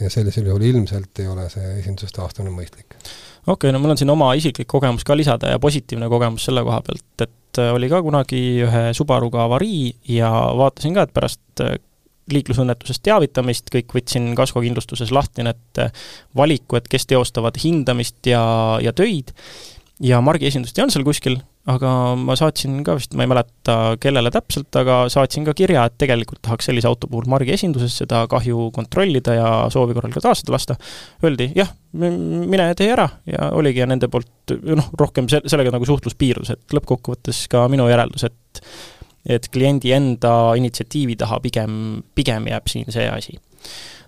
ja 0.00 0.10
sellisel 0.10 0.46
juhul 0.46 0.60
ilmselt 0.60 1.18
ei 1.18 1.26
ole 1.26 1.48
see 1.50 1.78
esindusest 1.78 2.14
taastamine 2.16 2.54
mõistlik. 2.54 2.94
okei 2.94 3.52
okay,, 3.52 3.72
no 3.72 3.78
mul 3.78 3.90
on 3.90 3.98
siin 3.98 4.10
oma 4.10 4.34
isiklik 4.34 4.68
kogemus 4.68 5.04
ka 5.04 5.16
lisada 5.16 5.50
ja 5.54 5.58
positiivne 5.58 6.08
kogemus 6.08 6.44
selle 6.44 6.62
koha 6.62 6.80
pealt, 6.86 7.22
et 7.22 7.60
oli 7.72 7.88
ka 7.88 8.02
kunagi 8.02 8.42
ühe 8.66 8.82
Subaruga 8.94 9.44
avarii 9.44 9.96
ja 10.08 10.30
vaatasin 10.56 10.94
ka, 10.94 11.02
et 11.02 11.14
pärast 11.16 11.64
liiklusõnnetusest 12.32 13.04
teavitamist, 13.06 13.70
kõik 13.72 13.96
võtsin 13.98 14.32
kaskokindlustuses 14.38 15.12
lahti 15.14 15.46
need 15.46 15.82
äh, 15.82 16.06
valiku, 16.36 16.78
et 16.78 16.88
kes 16.90 17.06
teostavad 17.10 17.58
hindamist 17.62 18.26
ja, 18.30 18.42
ja 18.82 18.94
töid, 18.96 19.34
ja 20.02 20.20
margiesindust 20.24 20.76
ei 20.76 20.84
olnud 20.84 20.96
seal 20.96 21.06
kuskil, 21.06 21.38
aga 21.70 21.90
ma 22.18 22.36
saatsin 22.38 22.78
ka 22.86 22.94
vist, 22.98 23.14
ma 23.18 23.24
ei 23.24 23.30
mäleta, 23.30 23.76
kellele 24.02 24.30
täpselt, 24.34 24.68
aga 24.78 24.98
saatsin 25.12 25.46
ka 25.46 25.54
kirja, 25.56 25.86
et 25.88 25.96
tegelikult 25.98 26.40
tahaks 26.46 26.68
sellise 26.68 26.88
auto 26.90 27.08
puhul 27.10 27.26
margiesinduses 27.30 27.96
seda 28.02 28.22
kahju 28.30 28.68
kontrollida 28.76 29.34
ja 29.34 29.48
soovi 29.72 29.96
korral 29.96 30.14
ka 30.14 30.22
taastada 30.28 30.54
lasta. 30.54 30.76
Öeldi, 31.26 31.48
jah, 31.58 31.72
mine 31.96 32.68
tee 32.78 32.90
ära 32.94 33.08
ja 33.30 33.50
oligi 33.56 33.82
ja 33.82 33.88
nende 33.90 34.10
poolt 34.12 34.54
noh, 34.68 34.92
rohkem 35.00 35.30
se-, 35.32 35.42
sellega 35.50 35.74
nagu 35.74 35.88
suhtlus 35.88 36.18
piirdus, 36.18 36.54
et 36.54 36.76
lõppkokkuvõttes 36.76 37.46
ka 37.52 37.66
minu 37.72 37.88
järeldus, 37.90 38.28
et 38.28 38.62
et 39.26 39.48
kliendi 39.52 39.92
enda 39.96 40.32
initsiatiivi 40.58 41.16
taha 41.18 41.40
pigem, 41.44 42.02
pigem 42.14 42.48
jääb 42.50 42.70
siin 42.70 42.90
see 42.94 43.06
asi. 43.10 43.36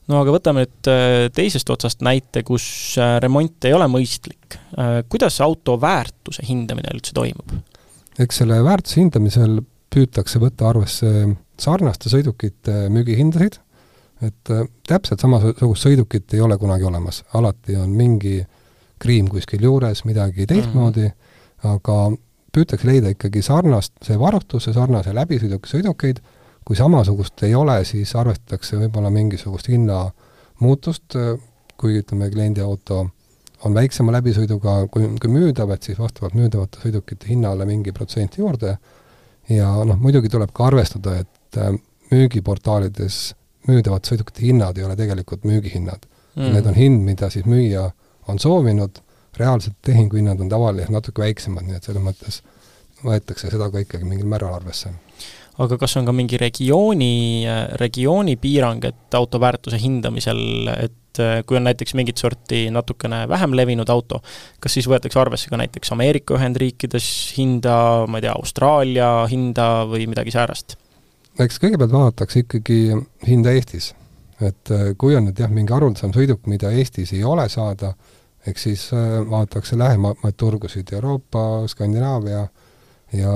no 0.09 0.23
aga 0.23 0.35
võtame 0.35 0.65
nüüd 0.65 0.91
äh, 0.91 1.27
teisest 1.35 1.71
otsast 1.75 2.05
näite, 2.07 2.45
kus 2.47 2.67
äh, 3.01 3.19
remont 3.23 3.67
ei 3.69 3.75
ole 3.77 3.89
mõistlik. 3.91 4.59
Äh, 4.79 5.03
kuidas 5.11 5.41
auto 5.45 5.79
väärtuse 5.81 6.47
hindamine 6.49 6.95
üldse 6.95 7.17
toimub? 7.17 7.57
eks 8.19 8.41
selle 8.43 8.61
väärtuse 8.67 9.03
hindamisel 9.03 9.61
püütakse 9.95 10.41
võtta 10.43 10.69
arvesse 10.71 11.11
sarnaste 11.59 12.11
sõidukite 12.13 12.87
müügihindasid, 12.93 13.59
et 14.27 14.51
täpselt 14.87 15.23
samasugust 15.23 15.87
sõidukit 15.87 16.35
ei 16.35 16.43
ole 16.43 16.59
kunagi 16.59 16.87
olemas, 16.87 17.23
alati 17.39 17.77
on 17.79 17.93
mingi 17.95 18.41
kriim 18.99 19.29
kuskil 19.31 19.63
juures, 19.63 20.03
midagi 20.05 20.47
teistmoodi 20.51 21.07
mm, 21.07 21.15
-hmm. 21.15 21.71
aga 21.75 21.99
püütakse 22.55 22.89
leida 22.89 23.13
ikkagi 23.13 23.43
sarnast 23.45 24.09
varustuse, 24.19 24.73
sarnase 24.73 25.15
läbisõiduki 25.17 25.71
sõidukeid, 25.71 26.21
kui 26.65 26.77
samasugust 26.77 27.43
ei 27.47 27.55
ole, 27.55 27.79
siis 27.89 28.15
arvestatakse 28.17 28.77
võib-olla 28.81 29.11
mingisugust 29.13 29.71
hinnamuutust, 29.73 31.17
kui 31.79 32.01
ütleme, 32.03 32.29
kliendi 32.33 32.65
auto 32.65 33.07
on 33.67 33.75
väiksema 33.75 34.13
läbisõiduga 34.15 34.75
kui, 34.93 35.09
kui 35.21 35.33
müüdav, 35.33 35.73
et 35.75 35.89
siis 35.89 35.99
vastavalt 35.99 36.37
müüdavate 36.39 36.83
sõidukite 36.83 37.31
hinnale 37.31 37.67
mingi 37.69 37.93
protsent 37.95 38.39
juurde. 38.39 38.77
Ja 39.49 39.71
noh, 39.89 39.99
muidugi 39.99 40.31
tuleb 40.31 40.53
ka 40.55 40.69
arvestada, 40.69 41.17
et 41.23 41.59
äh, 41.59 41.75
müügiportaalides 42.13 43.19
müüdavate 43.69 44.13
sõidukite 44.13 44.45
hinnad 44.47 44.79
ei 44.79 44.87
ole 44.87 44.97
tegelikult 44.97 45.45
müügihinnad. 45.49 46.07
Mm.. 46.37 46.53
Need 46.55 46.71
on 46.71 46.79
hind, 46.79 47.05
mida 47.05 47.31
siis 47.33 47.49
müüja 47.49 47.89
on 48.29 48.39
soovinud 48.39 49.01
reaalsed 49.41 49.79
tehinguhinnad 49.87 50.41
on 50.41 50.49
tavaliselt 50.53 50.95
natuke 50.95 51.23
väiksemad, 51.25 51.67
nii 51.67 51.79
et 51.79 51.89
selles 51.89 52.05
mõttes 52.05 52.41
võetakse 53.05 53.51
seda 53.53 53.69
ka 53.73 53.83
ikkagi 53.85 54.07
mingil 54.09 54.29
määral 54.31 54.57
arvesse. 54.59 54.91
aga 55.59 55.79
kas 55.79 55.97
on 55.99 56.07
ka 56.07 56.15
mingi 56.15 56.39
regiooni, 56.39 57.45
regiooni 57.81 58.37
piirang, 58.39 58.85
et 58.85 59.15
auto 59.19 59.41
väärtuse 59.43 59.79
hindamisel, 59.83 60.71
et 60.77 61.23
äh, 61.23 61.41
kui 61.47 61.59
on 61.59 61.67
näiteks 61.67 61.95
mingit 61.99 62.19
sorti 62.19 62.69
natukene 62.71 63.25
vähem 63.29 63.57
levinud 63.59 63.91
auto, 63.91 64.23
kas 64.61 64.79
siis 64.79 64.87
võetakse 64.91 65.19
arvesse 65.19 65.51
ka 65.51 65.59
näiteks 65.59 65.93
Ameerika 65.95 66.39
Ühendriikides 66.39 67.09
hinda, 67.39 67.79
ma 68.07 68.21
ei 68.21 68.29
tea, 68.29 68.37
Austraalia 68.39 69.11
hinda 69.31 69.87
või 69.91 70.07
midagi 70.11 70.35
säärast? 70.35 70.79
eks 71.39 71.61
kõigepealt 71.63 71.95
vaadatakse 71.95 72.45
ikkagi 72.45 72.79
hinda 73.27 73.55
Eestis. 73.55 73.93
et 74.41 74.71
äh, 74.71 74.93
kui 74.99 75.17
on 75.19 75.27
nüüd 75.27 75.39
jah, 75.43 75.51
mingi 75.51 75.75
haruldasem 75.75 76.15
sõiduk, 76.15 76.47
mida 76.47 76.71
Eestis 76.71 77.13
ei 77.17 77.25
ole 77.27 77.49
saada, 77.51 77.95
eks 78.47 78.63
siis 78.69 78.89
äh, 78.93 79.19
vaadatakse 79.31 79.79
lähemaid 79.79 80.37
turgusid, 80.37 80.93
Euroopa, 80.93 81.67
Skandinaavia, 81.67 82.47
ja 83.17 83.33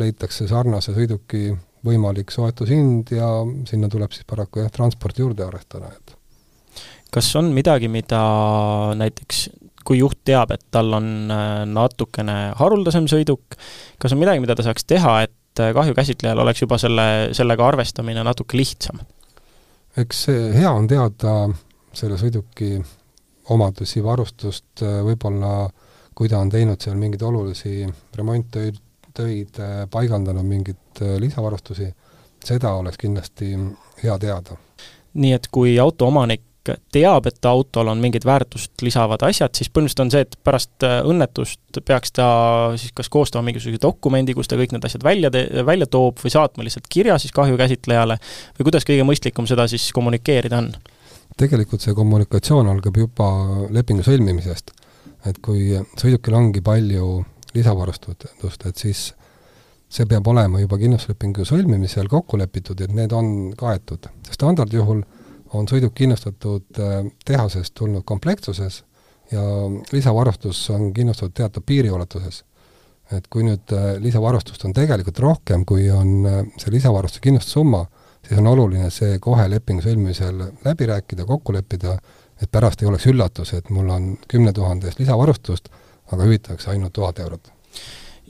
leitakse 0.00 0.48
sarnase 0.50 0.94
sõiduki 0.94 1.52
võimalik 1.84 2.32
soetushind 2.34 3.12
ja 3.14 3.28
sinna 3.68 3.90
tuleb 3.92 4.12
siis 4.14 4.26
paraku 4.26 4.64
jah, 4.64 4.72
transporti 4.72 5.22
juurde 5.22 5.44
arvestada, 5.46 5.92
et 5.94 6.16
kas 7.14 7.28
on 7.38 7.52
midagi, 7.54 7.88
mida 7.92 8.20
näiteks 8.98 9.46
kui 9.84 10.00
juht 10.00 10.22
teab, 10.24 10.50
et 10.54 10.64
tal 10.72 10.96
on 10.96 11.08
äh, 11.30 11.62
natukene 11.68 12.54
haruldasem 12.58 13.06
sõiduk, 13.10 13.58
kas 14.00 14.14
on 14.16 14.22
midagi, 14.22 14.40
mida 14.42 14.56
ta 14.56 14.64
saaks 14.66 14.86
teha, 14.88 15.18
et 15.28 15.62
äh, 15.62 15.74
kahjukäsitlejal 15.76 16.40
oleks 16.40 16.64
juba 16.64 16.80
selle, 16.80 17.06
sellega 17.36 17.68
arvestamine 17.68 18.24
natuke 18.26 18.58
lihtsam? 18.58 19.02
eks 19.94 20.24
hea 20.56 20.70
on 20.74 20.88
teada 20.90 21.34
selle 21.94 22.16
sõiduki 22.18 22.80
omadusi, 23.50 24.02
varustust, 24.04 24.80
võib-olla 24.80 25.68
kui 26.14 26.30
ta 26.30 26.38
on 26.38 26.50
teinud 26.50 26.80
seal 26.80 26.96
mingeid 26.98 27.22
olulisi 27.26 27.84
remonttöid, 28.16 28.78
töid, 29.14 29.60
paigaldanud 29.90 30.46
mingeid 30.46 31.02
äh, 31.02 31.16
lisavarustusi, 31.22 31.90
seda 32.44 32.74
oleks 32.80 32.98
kindlasti 33.00 33.54
hea 34.02 34.18
teada. 34.18 34.58
nii 35.14 35.32
et 35.32 35.46
kui 35.54 35.78
autoomanik 35.78 36.42
teab, 36.64 37.26
et 37.28 37.44
autol 37.44 37.90
on 37.92 38.00
mingid 38.00 38.24
väärtust 38.24 38.82
lisavad 38.82 39.22
asjad, 39.26 39.52
siis 39.54 39.68
põhimõtteliselt 39.68 40.00
on 40.02 40.10
see, 40.14 40.24
et 40.24 40.36
pärast 40.46 40.86
äh, 40.86 40.96
õnnetust 41.06 41.82
peaks 41.84 42.14
ta 42.16 42.26
siis 42.80 42.94
kas 42.96 43.10
koostama 43.12 43.46
mingisuguse 43.50 43.82
dokumendi, 43.82 44.34
kus 44.34 44.50
ta 44.50 44.58
kõik 44.58 44.74
need 44.74 44.86
asjad 44.88 45.04
välja 45.04 45.30
te-, 45.34 45.46
välja 45.66 45.86
toob 45.90 46.22
või 46.24 46.34
saatma 46.34 46.66
lihtsalt 46.66 46.90
kirja 46.90 47.18
siis 47.22 47.34
kahjukäsitlejale 47.36 48.18
või 48.58 48.70
kuidas 48.70 48.88
kõige 48.88 49.06
mõistlikum 49.06 49.50
seda 49.50 49.68
siis 49.70 49.90
kommunikeerida 49.94 50.62
on? 50.62 50.72
Tegelikult 51.36 51.82
see 51.82 51.94
kommunikatsioon 51.94 52.68
algab 52.70 52.96
juba 52.96 53.28
lepingu 53.70 54.02
sõlmimisest. 54.06 54.72
et 55.24 55.38
kui 55.40 55.72
sõidukil 55.96 56.34
ongi 56.36 56.60
palju 56.60 57.24
lisavarustust, 57.54 58.66
et 58.66 58.76
siis 58.76 59.14
see 59.88 60.06
peab 60.10 60.26
olema 60.26 60.60
juba 60.60 60.78
kindlustuslepingu 60.80 61.46
sõlmimisel 61.48 62.08
kokku 62.10 62.38
lepitud, 62.40 62.80
et 62.80 62.92
need 62.92 63.12
on 63.12 63.52
kaetud. 63.56 64.08
standardjuhul 64.30 65.02
on 65.54 65.68
sõiduk 65.70 65.94
kindlustatud 65.94 66.80
äh, 66.82 67.04
tehasest 67.24 67.74
tulnud 67.78 68.04
komplektsuses 68.04 68.82
ja 69.32 69.42
lisavarustus 69.92 70.66
on 70.74 70.92
kindlustatud 70.94 71.34
teatud 71.34 71.64
piiriulatuses. 71.66 72.44
et 73.12 73.26
kui 73.28 73.44
nüüd 73.44 73.72
äh, 73.72 73.94
lisavarustust 74.00 74.64
on 74.64 74.72
tegelikult 74.72 75.18
rohkem, 75.20 75.64
kui 75.64 75.90
on 75.90 76.26
äh, 76.26 76.40
see 76.58 76.72
lisavarustuse 76.72 77.20
kindlustussumma, 77.20 77.84
siis 78.28 78.38
on 78.40 78.46
oluline 78.46 78.90
see 78.90 79.18
kohe 79.22 79.48
lepingu 79.50 79.82
sõlmimisel 79.84 80.40
läbi 80.64 80.86
rääkida, 80.90 81.26
kokku 81.28 81.52
leppida, 81.52 81.98
et 82.42 82.50
pärast 82.50 82.82
ei 82.82 82.88
oleks 82.88 83.06
üllatus, 83.06 83.54
et 83.54 83.70
mul 83.70 83.90
on 83.90 84.14
kümne 84.28 84.52
tuhande 84.52 84.90
eest 84.90 84.98
lisavarustust, 85.02 85.68
aga 86.12 86.22
hüvitatakse 86.24 86.70
ainult 86.70 86.92
tuhat 86.92 87.18
eurot 87.24 87.52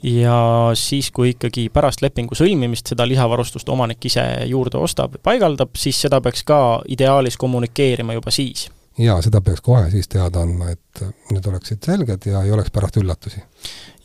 ja 0.03 0.71
siis, 0.73 1.11
kui 1.11 1.31
ikkagi 1.31 1.69
pärast 1.73 2.01
lepingu 2.03 2.35
sõlmimist 2.35 2.91
seda 2.91 3.07
lisavarustust 3.07 3.69
omanik 3.69 4.05
ise 4.05 4.23
juurde 4.45 4.77
ostab, 4.77 5.15
paigaldab, 5.23 5.73
siis 5.79 6.01
seda 6.01 6.19
peaks 6.21 6.43
ka 6.43 6.59
ideaalis 6.91 7.37
kommunikeerima 7.37 8.17
juba 8.17 8.31
siis? 8.31 8.67
Jaa, 8.97 9.17
seda 9.21 9.41
peaks 9.43 9.63
kohe 9.65 9.89
siis 9.91 10.07
teada 10.11 10.43
andma, 10.45 10.69
et 10.71 11.01
need 11.33 11.47
oleksid 11.49 11.83
selged 11.83 12.27
ja 12.29 12.43
ei 12.45 12.53
oleks 12.55 12.71
pärast 12.71 12.99
üllatusi. 13.01 13.41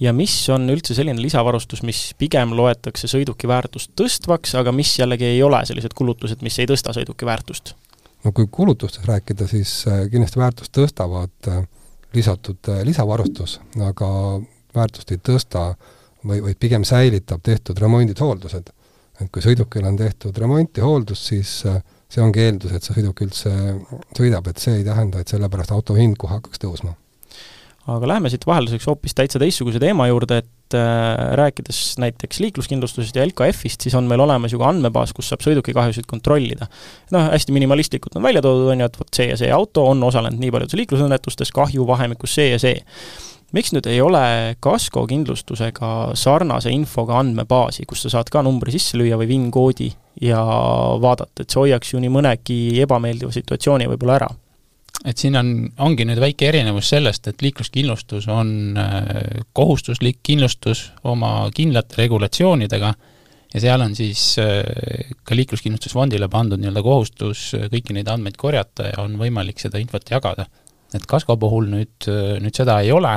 ja 0.00 0.12
mis 0.16 0.34
on 0.50 0.70
üldse 0.70 0.94
selline 0.94 1.22
lisavarustus, 1.22 1.82
mis 1.86 2.02
pigem 2.18 2.54
loetakse 2.56 3.10
sõiduki 3.10 3.48
väärtust 3.48 3.92
tõstvaks, 3.98 4.56
aga 4.58 4.72
mis 4.72 4.96
jällegi 4.98 5.28
ei 5.30 5.42
ole 5.42 5.62
sellised 5.66 5.94
kulutused, 5.94 6.42
mis 6.42 6.58
ei 6.58 6.68
tõsta 6.70 6.94
sõiduki 6.96 7.28
väärtust? 7.28 7.74
no 8.24 8.32
kui 8.32 8.48
kulutustest 8.50 9.06
rääkida, 9.06 9.46
siis 9.48 9.84
äh, 9.88 10.02
kindlasti 10.10 10.42
väärtust 10.42 10.74
tõstavad 10.76 11.52
äh, 11.52 11.62
lisatud 12.14 12.72
äh, 12.72 12.82
lisavarustus, 12.88 13.60
aga 13.86 14.10
väärtust 14.74 15.14
ei 15.14 15.22
tõsta 15.22 15.70
või, 16.26 16.42
vaid 16.42 16.58
pigem 16.60 16.84
säilitab 16.84 17.42
tehtud 17.46 17.78
remondid, 17.78 18.18
hooldused. 18.20 18.74
et 19.20 19.30
kui 19.32 19.42
sõidukil 19.44 19.86
on 19.86 19.96
tehtud 19.96 20.36
remont 20.38 20.76
ja 20.76 20.84
hooldus, 20.84 21.26
siis 21.28 21.62
see 22.10 22.24
ongi 22.24 22.46
eeldus, 22.46 22.74
et 22.74 22.86
see 22.86 22.96
sõiduk 22.96 23.22
üldse 23.26 23.52
sõidab, 24.16 24.50
et 24.50 24.62
see 24.62 24.80
ei 24.80 24.86
tähenda, 24.86 25.22
et 25.22 25.30
sellepärast 25.30 25.74
auto 25.74 25.96
hind 25.98 26.18
kohe 26.20 26.36
hakkaks 26.36 26.62
tõusma. 26.62 26.96
aga 27.90 28.06
läheme 28.06 28.30
siit 28.30 28.44
vahelduseks 28.46 28.86
hoopis 28.86 29.16
täitsa 29.18 29.40
teistsuguse 29.42 29.80
teema 29.82 30.06
juurde, 30.06 30.40
et 30.44 30.76
äh, 30.78 31.22
rääkides 31.40 31.96
näiteks 32.02 32.42
liikluskindlustusest 32.44 33.16
ja 33.16 33.24
LKF-ist, 33.26 33.86
siis 33.86 33.96
on 33.98 34.06
meil 34.10 34.22
olemas 34.22 34.52
ju 34.52 34.60
ka 34.60 34.68
andmebaas, 34.70 35.14
kus 35.16 35.30
saab 35.32 35.42
sõidukikahjusid 35.46 36.06
kontrollida. 36.10 36.68
noh, 37.14 37.30
hästi 37.32 37.56
minimalistlikult 37.56 38.18
on 38.18 38.26
välja 38.26 38.42
toodud, 38.44 38.70
on 38.74 38.84
ju, 38.84 38.90
et 38.90 39.00
vot 39.00 39.20
see 39.22 39.30
ja 39.32 39.40
see 39.40 39.50
auto 39.54 39.88
on 39.90 40.02
osalenud 40.06 40.42
nii 40.42 40.54
paljudes 40.54 40.78
liiklusõnnetustes, 40.82 41.54
kahju 41.56 41.88
vahemikus 41.88 42.38
see 42.38 42.52
ja 42.52 42.62
see 42.62 42.78
miks 43.56 43.72
nüüd 43.74 43.86
ei 43.90 44.00
ole 44.02 44.22
kaskokindlustusega 44.62 46.12
sarnase 46.18 46.72
infoga 46.74 47.18
andmebaasi, 47.22 47.86
kus 47.88 48.04
sa 48.04 48.14
saad 48.16 48.30
ka 48.32 48.44
numbri 48.46 48.74
sisse 48.74 48.98
lüüa 49.00 49.18
või 49.20 49.30
VIN-koodi 49.32 49.90
ja 50.26 50.42
vaadata, 51.02 51.42
et 51.42 51.50
see 51.50 51.64
hoiaks 51.64 51.94
ju 51.94 52.02
nii 52.02 52.12
mõnegi 52.12 52.60
ebameeldiva 52.84 53.34
situatsiooni 53.34 53.90
võib-olla 53.90 54.20
ära? 54.20 54.30
et 55.08 55.16
siin 55.16 55.36
on, 55.38 55.52
ongi 55.80 56.04
nüüd 56.04 56.18
väike 56.20 56.50
erinevus 56.50 56.90
sellest, 56.92 57.24
et 57.30 57.40
liikluskindlustus 57.40 58.26
on 58.28 58.76
äh, 58.76 59.06
kohustuslik 59.56 60.18
kindlustus 60.26 60.90
oma 61.08 61.48
kindlate 61.56 61.96
regulatsioonidega 62.02 62.90
ja 63.54 63.62
seal 63.64 63.80
on 63.80 63.94
siis 63.96 64.34
äh, 64.42 64.60
ka 65.24 65.38
liikluskindlustusfondile 65.38 66.28
pandud 66.28 66.60
nii-öelda 66.60 66.84
kohustus 66.84 67.46
kõiki 67.72 67.96
neid 67.96 68.10
andmeid 68.12 68.36
korjata 68.40 68.90
ja 68.90 69.00
on 69.06 69.16
võimalik 69.20 69.62
seda 69.62 69.80
infot 69.80 70.04
jagada. 70.10 70.46
et 70.94 71.06
kasko 71.08 71.36
puhul 71.38 71.70
nüüd, 71.70 72.10
nüüd 72.42 72.54
seda 72.60 72.80
ei 72.84 72.92
ole 72.92 73.16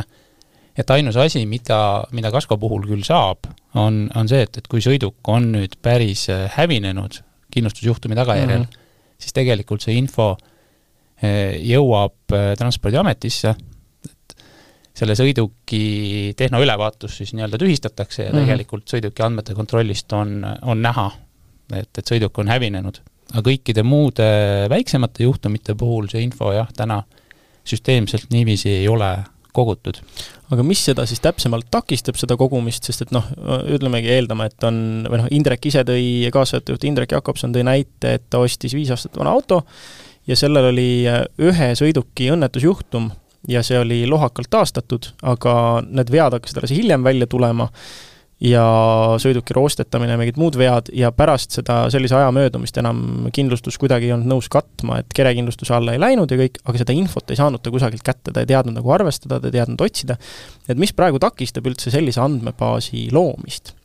et 0.77 0.93
ainus 0.95 1.17
asi, 1.21 1.43
mida, 1.49 2.03
mida 2.15 2.31
kasko 2.33 2.57
puhul 2.61 2.87
küll 2.87 3.03
saab, 3.05 3.45
on, 3.79 4.07
on 4.17 4.29
see, 4.29 4.41
et, 4.47 4.57
et 4.57 4.69
kui 4.69 4.81
sõiduk 4.83 5.33
on 5.33 5.51
nüüd 5.55 5.77
päris 5.85 6.27
äh, 6.33 6.47
hävinenud 6.55 7.19
kindlustusjuhtumi 7.53 8.17
tagajärjel 8.17 8.63
mm, 8.63 8.65
-hmm. 8.65 9.13
siis 9.21 9.35
tegelikult 9.37 9.85
see 9.85 9.97
info 9.99 10.31
äh, 10.33 11.59
jõuab 11.61 12.33
äh, 12.33 12.53
Transpordiametisse, 12.57 13.53
et 14.09 14.35
selle 14.93 15.15
sõiduki 15.17 16.33
tehnoülevaatus 16.37 17.17
siis 17.21 17.33
nii-öelda 17.37 17.57
tühistatakse 17.61 18.23
ja 18.23 18.31
mm 18.31 18.37
-hmm. 18.37 18.45
tegelikult 18.45 18.89
sõiduki 18.89 19.25
andmete 19.25 19.53
kontrollist 19.53 20.13
on, 20.13 20.41
on 20.61 20.81
näha, 20.81 21.11
et, 21.73 21.89
et 21.97 22.07
sõiduk 22.07 22.39
on 22.41 22.49
hävinenud. 22.49 23.01
aga 23.33 23.49
kõikide 23.49 23.83
muude 23.83 24.25
väiksemate 24.69 25.23
juhtumite 25.23 25.75
puhul 25.75 26.09
see 26.09 26.21
info 26.21 26.51
jah, 26.53 26.67
täna 26.73 27.03
süsteemselt 27.63 28.25
niiviisi 28.29 28.69
ei 28.69 28.87
ole 28.87 29.23
kogutud. 29.55 29.99
aga 30.53 30.65
mis 30.65 30.83
seda 30.85 31.05
siis 31.09 31.21
täpsemalt 31.23 31.69
takistab, 31.73 32.17
seda 32.19 32.37
kogumist, 32.37 32.85
sest 32.85 33.07
et 33.07 33.13
noh, 33.15 33.25
ütlemegi, 33.73 34.11
eeldame, 34.13 34.49
et 34.51 34.67
on, 34.67 34.77
või 35.09 35.23
noh, 35.23 35.29
Indrek 35.33 35.65
ise 35.69 35.85
tõi, 35.87 36.29
kaasajatajuht 36.33 36.87
Indrek 36.89 37.15
Jakobson 37.15 37.55
tõi 37.55 37.65
näite, 37.67 38.17
et 38.19 38.27
ta 38.29 38.43
ostis 38.43 38.75
viis 38.77 38.91
aastat 38.93 39.17
vana 39.17 39.33
auto 39.33 39.63
ja 40.29 40.37
sellel 40.39 40.71
oli 40.71 40.87
ühe 41.41 41.73
sõiduki 41.79 42.29
õnnetusjuhtum 42.33 43.11
ja 43.51 43.63
see 43.65 43.79
oli 43.79 44.03
lohakalt 44.07 44.49
taastatud, 44.53 45.09
aga 45.21 45.55
need 45.89 46.11
vead 46.13 46.37
hakkasid 46.37 46.61
alles 46.61 46.75
hiljem 46.75 47.03
välja 47.03 47.27
tulema 47.27 47.69
ja 48.43 48.63
sõiduki 49.21 49.55
roostetamine, 49.55 50.17
mingid 50.19 50.37
muud 50.41 50.57
vead 50.59 50.89
ja 50.95 51.13
pärast 51.15 51.55
seda 51.55 51.85
sellise 51.93 52.17
aja 52.17 52.31
möödumist 52.35 52.77
enam 52.79 53.29
kindlustus 53.35 53.77
kuidagi 53.79 54.09
ei 54.09 54.15
olnud 54.15 54.29
nõus 54.33 54.49
katma, 54.51 54.99
et 54.99 55.15
kerekindlustuse 55.15 55.75
alla 55.77 55.95
ei 55.95 56.01
läinud 56.01 56.31
ja 56.31 56.39
kõik, 56.41 56.59
aga 56.67 56.81
seda 56.81 56.95
infot 56.97 57.31
ei 57.31 57.39
saanud 57.39 57.63
ta 57.63 57.71
kusagilt 57.73 58.03
kätte, 58.03 58.33
ta 58.33 58.43
ei 58.43 58.49
teadnud 58.49 58.75
nagu 58.75 58.95
arvestada, 58.95 59.39
ta 59.39 59.47
ei 59.47 59.55
teadnud 59.55 59.85
otsida. 59.85 60.17
et 60.67 60.79
mis 60.79 60.91
praegu 60.95 61.21
takistab 61.23 61.69
üldse 61.71 61.93
sellise 61.93 62.21
andmebaasi 62.23 63.07
loomist? 63.15 63.75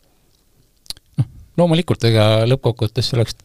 noh, 1.21 1.31
loomulikult, 1.61 2.09
ega 2.11 2.49
lõppkokkuvõttes 2.51 3.13
see 3.13 3.21
oleks 3.21 3.39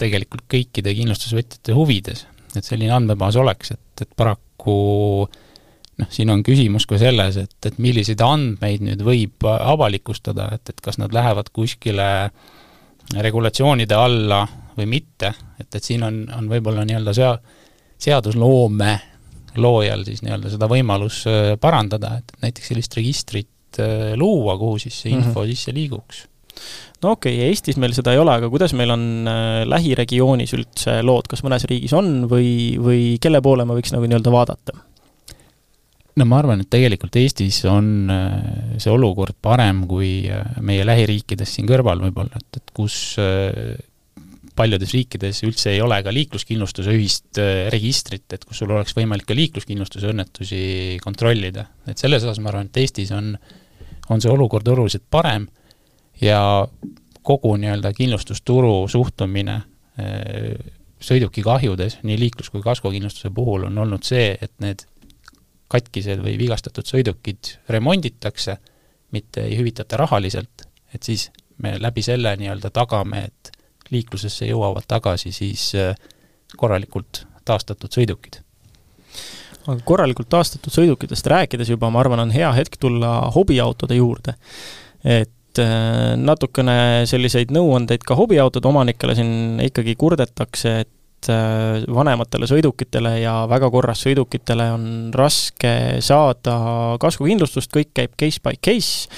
tegelikult 0.00 0.48
kõikide 0.52 0.96
kindlustusvõtjate 0.96 1.76
huvides, 1.76 2.24
et 2.56 2.64
selline 2.64 2.96
andmebaas 2.96 3.36
oleks, 3.40 3.76
et, 3.76 4.06
et 4.06 4.16
paraku 4.16 4.78
äh, 5.28 5.42
noh, 6.02 6.10
siin 6.12 6.30
on 6.32 6.42
küsimus 6.46 6.86
ka 6.88 6.98
selles, 7.00 7.38
et, 7.40 7.56
et 7.66 7.80
milliseid 7.82 8.20
andmeid 8.24 8.84
nüüd 8.84 9.02
võib 9.06 9.48
avalikustada, 9.48 10.50
et, 10.56 10.74
et 10.74 10.84
kas 10.84 11.00
nad 11.02 11.14
lähevad 11.14 11.50
kuskile 11.56 12.08
regulatsioonide 13.22 13.96
alla 13.96 14.44
või 14.76 14.88
mitte, 14.98 15.32
et, 15.60 15.68
et 15.70 15.82
siin 15.82 16.04
on, 16.04 16.24
on 16.36 16.48
võib-olla 16.50 16.84
nii-öelda 16.84 17.14
sea-, 17.16 17.36
seadusloome 18.02 18.94
loojal 19.56 20.04
siis 20.04 20.22
nii-öelda 20.24 20.52
seda 20.52 20.68
võimalus 20.70 21.22
äh, 21.30 21.52
parandada, 21.60 22.18
et 22.20 22.34
näiteks 22.44 22.72
sellist 22.72 22.96
registrit 22.98 23.80
äh, 23.80 24.12
luua, 24.18 24.56
kuhu 24.60 24.80
siis 24.82 24.98
see 25.02 25.14
info 25.14 25.30
mm 25.30 25.44
-hmm. 25.44 25.54
sisse 25.54 25.74
liiguks 25.74 26.24
no 27.02 27.14
okei 27.16 27.36
okay,, 27.36 27.48
Eestis 27.48 27.76
meil 27.80 27.94
seda 27.96 28.12
ei 28.12 28.20
ole, 28.20 28.32
aga 28.32 28.50
kuidas 28.52 28.74
meil 28.76 28.92
on 28.92 29.28
äh, 29.28 29.62
lähiregioonis 29.68 30.52
üldse 30.56 31.00
lood, 31.02 31.28
kas 31.30 31.44
mõnes 31.44 31.64
riigis 31.68 31.92
on 31.96 32.28
või, 32.30 32.76
või 32.80 33.16
kelle 33.20 33.40
poole 33.44 33.64
ma 33.64 33.76
võiks 33.76 33.94
nagu 33.94 34.08
nii-öelda 34.08 34.32
vaadata? 34.32 34.85
No 36.16 36.24
ma 36.28 36.38
arvan, 36.40 36.62
et 36.64 36.70
tegelikult 36.72 37.18
Eestis 37.20 37.60
on 37.68 38.08
äh, 38.12 38.78
see 38.80 38.92
olukord 38.92 39.36
parem 39.42 39.84
kui 39.88 40.24
äh, 40.32 40.56
meie 40.64 40.86
lähiriikides 40.88 41.58
siin 41.58 41.68
kõrval 41.68 42.00
võib-olla, 42.06 42.40
et, 42.40 42.60
et 42.60 42.72
kus 42.76 42.96
äh, 43.20 43.76
paljudes 44.56 44.94
riikides 44.96 45.42
üldse 45.44 45.74
ei 45.74 45.82
ole 45.84 45.98
ka 46.00 46.12
liikluskindlustuse 46.14 46.94
ühist 46.96 47.40
registrit, 47.72 48.24
et 48.32 48.46
kus 48.48 48.62
sul 48.62 48.70
oleks 48.72 48.96
võimalik 48.96 49.26
ka 49.28 49.36
liikluskindlustuse 49.36 50.08
õnnetusi 50.14 50.60
kontrollida. 51.04 51.66
et 51.84 52.00
selles 52.00 52.24
osas 52.24 52.40
ma 52.40 52.48
arvan, 52.54 52.70
et 52.70 52.80
Eestis 52.80 53.12
on, 53.12 53.34
on 54.08 54.24
see 54.24 54.32
olukord 54.32 54.68
oluliselt 54.72 55.04
parem 55.12 55.44
ja 56.22 56.40
kogu 57.20 57.52
nii-öelda 57.60 57.92
kindlustusturu 57.92 58.86
suhtumine 58.88 59.58
sõidukikahjudes, 61.04 61.98
nii 62.08 62.16
liiklus- 62.16 62.48
kui 62.54 62.64
kaskokindlustuse 62.64 63.28
puhul 63.36 63.68
on 63.68 63.78
olnud 63.84 64.08
see, 64.08 64.38
et 64.40 64.54
need 64.64 64.86
katkised 65.68 66.22
või 66.22 66.36
vigastatud 66.38 66.86
sõidukid 66.86 67.56
remonditakse, 67.68 68.56
mitte 69.14 69.44
ei 69.46 69.58
hüvitata 69.58 69.98
rahaliselt, 70.00 70.66
et 70.94 71.02
siis 71.02 71.30
me 71.62 71.76
läbi 71.80 72.02
selle 72.02 72.34
nii-öelda 72.38 72.70
tagame, 72.74 73.26
et 73.30 73.52
liiklusesse 73.90 74.48
jõuavad 74.48 74.86
tagasi 74.88 75.32
siis 75.34 75.70
äh, 75.78 75.94
korralikult 76.56 77.24
taastatud 77.46 77.92
sõidukid. 77.92 78.40
aga 79.66 79.78
korralikult 79.84 80.28
taastatud 80.30 80.74
sõidukitest 80.74 81.26
rääkides 81.26 81.70
juba, 81.70 81.90
ma 81.90 82.00
arvan, 82.02 82.22
on 82.22 82.34
hea 82.34 82.50
hetk 82.54 82.78
tulla 82.80 83.30
hobiautode 83.34 83.98
juurde. 83.98 84.34
et 85.04 85.62
äh, 85.62 86.14
natukene 86.16 87.06
selliseid 87.06 87.54
nõuandeid 87.54 88.04
ka 88.06 88.14
hobiautode 88.14 88.68
omanikele 88.68 89.14
siin 89.14 89.60
ikkagi 89.62 89.96
kurdetakse, 89.96 90.80
et 90.80 90.92
et 91.16 91.32
äh, 91.32 91.82
vanematele 91.94 92.46
sõidukitele 92.48 93.16
ja 93.22 93.44
väga 93.50 93.70
korras 93.72 94.04
sõidukitele 94.04 94.68
on 94.74 94.86
raske 95.16 96.00
saada 96.04 96.96
kaskokindlustust, 97.02 97.72
kõik 97.72 97.92
käib 97.96 98.16
case 98.18 98.42
by 98.44 98.56
case. 98.60 99.08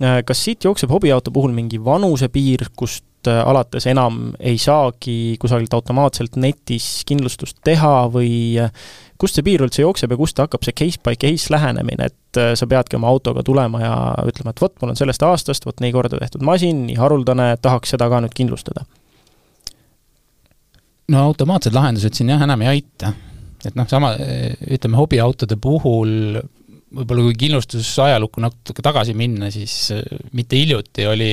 Äh, 0.00 0.22
kas 0.26 0.44
siit 0.44 0.64
jookseb 0.64 0.90
hobiauto 0.90 1.32
puhul 1.34 1.52
mingi 1.52 1.80
vanusepiir, 1.82 2.70
kust 2.76 3.28
äh, 3.28 3.42
alates 3.44 3.86
enam 3.90 4.32
ei 4.38 4.58
saagi 4.58 5.36
kusagilt 5.40 5.74
automaatselt 5.74 6.38
netis 6.40 7.02
kindlustust 7.08 7.60
teha 7.64 8.06
või 8.12 8.60
kust 9.20 9.36
see 9.36 9.44
piir 9.44 9.60
üldse 9.60 9.82
jookseb 9.82 10.14
ja 10.14 10.16
kust 10.16 10.38
hakkab 10.40 10.64
see 10.64 10.76
case 10.76 11.02
by 11.04 11.18
case 11.20 11.52
lähenemine, 11.52 12.08
et 12.08 12.40
sa 12.56 12.66
peadki 12.66 12.96
oma 12.96 13.10
autoga 13.10 13.42
tulema 13.44 13.82
ja 13.82 13.92
ütlema, 14.24 14.54
et 14.54 14.62
vot, 14.62 14.72
mul 14.80 14.94
on 14.94 14.96
sellest 14.96 15.26
aastast, 15.26 15.66
vot 15.68 15.82
nii 15.84 15.92
korda 15.92 16.22
tehtud 16.22 16.46
masin, 16.46 16.86
nii 16.86 16.96
haruldane, 16.96 17.50
tahaks 17.60 17.92
seda 17.92 18.08
ka 18.08 18.22
nüüd 18.24 18.32
kindlustada? 18.38 18.86
No 21.10 21.26
automaatsed 21.30 21.74
lahendused 21.74 22.16
siin 22.16 22.32
jah, 22.32 22.46
enam 22.46 22.62
ei 22.64 22.76
aita. 22.76 23.12
et 23.66 23.76
noh, 23.76 23.88
sama, 23.88 24.14
ütleme 24.70 24.98
hobiautode 25.00 25.58
puhul 25.60 26.40
võib-olla 26.90 27.28
kui 27.28 27.36
kindlustusajalukku 27.44 28.42
natuke 28.42 28.82
tagasi 28.82 29.14
minna, 29.18 29.50
siis 29.54 29.74
äh, 29.94 30.02
mitte 30.36 30.58
hiljuti 30.58 31.06
oli 31.06 31.32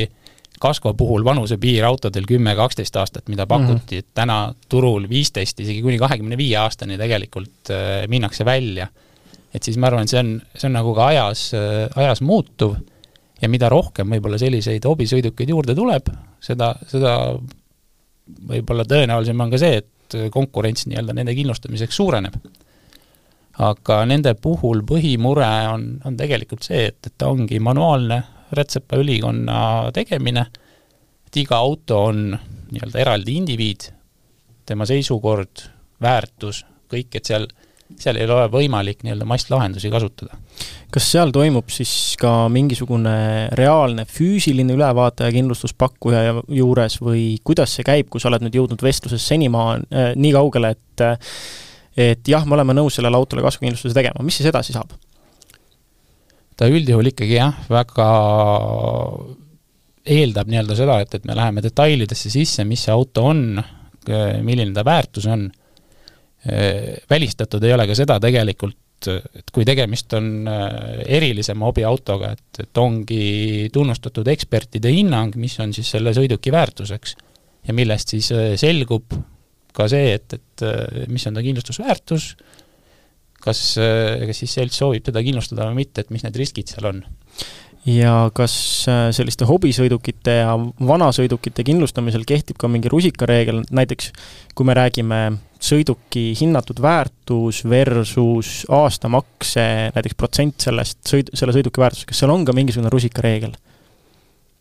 kasko 0.62 0.94
puhul 0.98 1.26
vanusepiir 1.26 1.86
autodel 1.86 2.26
kümme, 2.30 2.56
kaksteist 2.58 2.96
aastat, 2.98 3.28
mida 3.30 3.46
pakuti 3.46 3.74
mm, 3.74 3.90
-hmm. 3.90 4.00
et 4.00 4.08
täna 4.18 4.38
turul 4.70 5.06
viisteist, 5.10 5.60
isegi 5.60 5.82
kuni 5.86 6.00
kahekümne 6.02 6.38
viie 6.38 6.58
aastani 6.58 6.98
tegelikult 6.98 7.72
äh, 7.74 8.08
minnakse 8.08 8.46
välja. 8.46 8.88
et 9.54 9.63
siis 9.63 9.78
ma 9.78 9.88
arvan, 9.88 10.04
et 10.04 10.10
see 10.10 10.20
on, 10.20 10.42
see 10.56 10.68
on 10.68 10.74
nagu 10.74 10.94
ka 10.94 11.06
ajas 11.08 11.52
äh,, 11.54 11.90
ajas 11.96 12.22
muutuv 12.22 12.76
ja 13.42 13.50
mida 13.50 13.70
rohkem 13.70 14.10
võib-olla 14.10 14.38
selliseid 14.38 14.86
hobisõidukeid 14.86 15.50
juurde 15.50 15.76
tuleb, 15.76 16.10
seda, 16.42 16.76
seda 16.88 17.13
võib-olla 18.48 18.86
tõenäolisem 18.88 19.42
on 19.44 19.52
ka 19.54 19.60
see, 19.62 19.82
et 19.82 20.18
konkurents 20.32 20.88
nii-öelda 20.88 21.16
nende 21.18 21.36
kindlustamiseks 21.36 22.00
suureneb. 22.00 22.38
Aga 23.68 24.04
nende 24.06 24.36
puhul 24.38 24.84
põhimure 24.88 25.48
on, 25.74 25.88
on 26.06 26.18
tegelikult 26.18 26.68
see, 26.68 26.86
et, 26.92 27.00
et 27.10 27.16
ta 27.18 27.32
ongi 27.34 27.60
manuaalne 27.63 28.22
rätsepaülikonna 28.56 29.92
tegemine, 29.96 30.46
et 31.28 31.40
iga 31.42 31.60
auto 31.60 32.04
on 32.12 32.30
nii-öelda 32.32 33.02
eraldi 33.02 33.36
indiviid, 33.42 33.90
tema 34.68 34.86
seisukord, 34.88 35.66
väärtus, 36.04 36.63
kõik, 36.92 37.18
et 37.18 37.28
seal, 37.28 37.48
seal 37.95 38.19
ei 38.19 38.28
ole 38.28 38.47
võimalik 38.52 39.04
nii-öelda 39.06 39.26
masslahendusi 39.30 39.91
kasutada. 39.93 40.38
kas 40.91 41.08
seal 41.12 41.32
toimub 41.36 41.69
siis 41.71 42.15
ka 42.19 42.50
mingisugune 42.52 43.15
reaalne 43.58 44.06
füüsiline 44.10 44.76
ülevaataja 44.76 45.32
kindlustuspakkuja 45.36 46.43
juures 46.60 47.00
või 47.02 47.26
kuidas 47.43 47.78
see 47.78 47.88
käib, 47.88 48.12
kui 48.12 48.23
sa 48.23 48.32
oled 48.32 48.45
nüüd 48.45 48.60
jõudnud 48.60 48.84
vestluses 48.84 49.23
senimaa 49.28 49.78
äh, 49.78 50.13
nii 50.15 50.36
kaugele, 50.36 50.76
et 50.76 51.08
et 51.97 52.30
jah, 52.30 52.45
me 52.45 52.54
oleme 52.54 52.76
nõus 52.78 53.00
sellele 53.00 53.17
autole 53.17 53.41
kaskokindlustuse 53.45 53.95
tegema, 53.97 54.23
mis 54.26 54.38
siis 54.38 54.52
edasi 54.52 54.76
saab? 54.76 54.93
ta 56.58 56.65
üldjuhul 56.69 57.12
ikkagi 57.12 57.38
jah, 57.38 57.58
väga 57.69 58.08
eeldab 60.08 60.50
nii-öelda 60.50 60.78
seda, 60.78 61.00
et, 61.04 61.13
et 61.13 61.26
me 61.28 61.36
läheme 61.38 61.62
detailidesse 61.62 62.32
sisse, 62.34 62.65
mis 62.65 62.86
see 62.88 62.93
auto 62.93 63.28
on, 63.30 63.43
milline 64.08 64.73
ta 64.73 64.86
väärtus 64.88 65.28
on, 65.30 65.50
välistatud 67.10 67.63
ei 67.65 67.73
ole 67.73 67.88
ka 67.89 67.95
seda 67.97 68.19
tegelikult, 68.23 69.08
et 69.10 69.50
kui 69.54 69.65
tegemist 69.67 70.13
on 70.15 70.47
erilisema 70.47 71.65
hobiautoga, 71.67 72.30
et, 72.38 72.62
et 72.63 72.82
ongi 72.82 73.69
tunnustatud 73.73 74.28
ekspertide 74.32 74.91
hinnang, 74.93 75.36
mis 75.38 75.58
on 75.63 75.73
siis 75.76 75.89
selle 75.95 76.13
sõiduki 76.15 76.54
väärtuseks. 76.54 77.17
Ja 77.67 77.76
millest 77.76 78.13
siis 78.13 78.30
selgub, 78.62 79.17
ka 79.78 79.86
see, 79.91 80.15
et, 80.17 80.38
et 80.38 80.65
äh, 80.65 81.06
mis 81.12 81.26
on 81.30 81.38
ta 81.38 81.43
kindlustusväärtus, 81.45 82.32
kas, 83.43 83.62
äh, 83.82 84.26
kas 84.30 84.41
siis 84.43 84.58
selts 84.58 84.82
soovib 84.82 85.06
teda 85.06 85.23
kindlustada 85.26 85.69
või 85.69 85.84
mitte, 85.84 86.04
et 86.04 86.13
mis 86.13 86.26
need 86.26 86.39
riskid 86.41 86.73
seal 86.73 86.89
on 86.91 87.04
ja 87.88 88.13
kas 88.36 88.54
äh, 88.91 89.08
selliste 89.15 89.47
hobisõidukite 89.47 90.34
ja 90.41 90.56
vanasõidukite 90.58 91.63
kindlustamisel 91.67 92.26
kehtib 92.28 92.60
ka 92.60 92.69
mingi 92.71 92.91
rusikareegel, 92.91 93.63
näiteks 93.71 94.12
kui 94.58 94.67
me 94.67 94.76
räägime 94.78 95.21
sõiduki 95.63 96.32
hinnatud 96.38 96.82
väärtus 96.84 97.63
versus 97.69 98.65
aastamakse, 98.73 99.93
näiteks 99.95 100.17
protsent 100.19 100.67
sellest 100.67 101.00
sõid-, 101.08 101.32
selle 101.38 101.56
sõiduki 101.56 101.82
väärtusest, 101.82 102.10
kas 102.12 102.21
seal 102.21 102.34
on 102.34 102.45
ka 102.47 102.56
mingisugune 102.58 102.91
rusikareegel? 102.93 103.56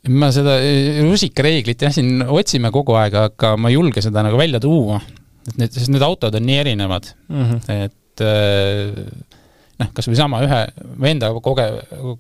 ma 0.07 0.31
seda 0.31 0.61
rusikareeglit 1.03 1.83
jah, 1.83 1.95
siin 1.95 2.23
otsime 2.23 2.71
kogu 2.75 2.95
aeg, 2.95 3.17
aga 3.27 3.57
ma 3.59 3.73
ei 3.73 3.79
julge 3.79 4.05
seda 4.05 4.23
nagu 4.23 4.39
välja 4.39 4.61
tuua. 4.63 5.01
et 5.49 5.57
need, 5.59 5.75
sest 5.75 5.91
need 5.91 6.05
autod 6.07 6.35
on 6.39 6.47
nii 6.47 6.61
erinevad 6.63 7.11
mm, 7.27 7.43
-hmm. 7.43 7.87
et 7.87 8.23
eh, 8.23 9.36
noh, 9.81 9.93
kas 9.95 10.09
või 10.09 10.19
sama 10.19 10.41
ühe, 10.45 10.61
või 10.97 11.13
enda 11.15 11.31
koge-, 11.45 11.71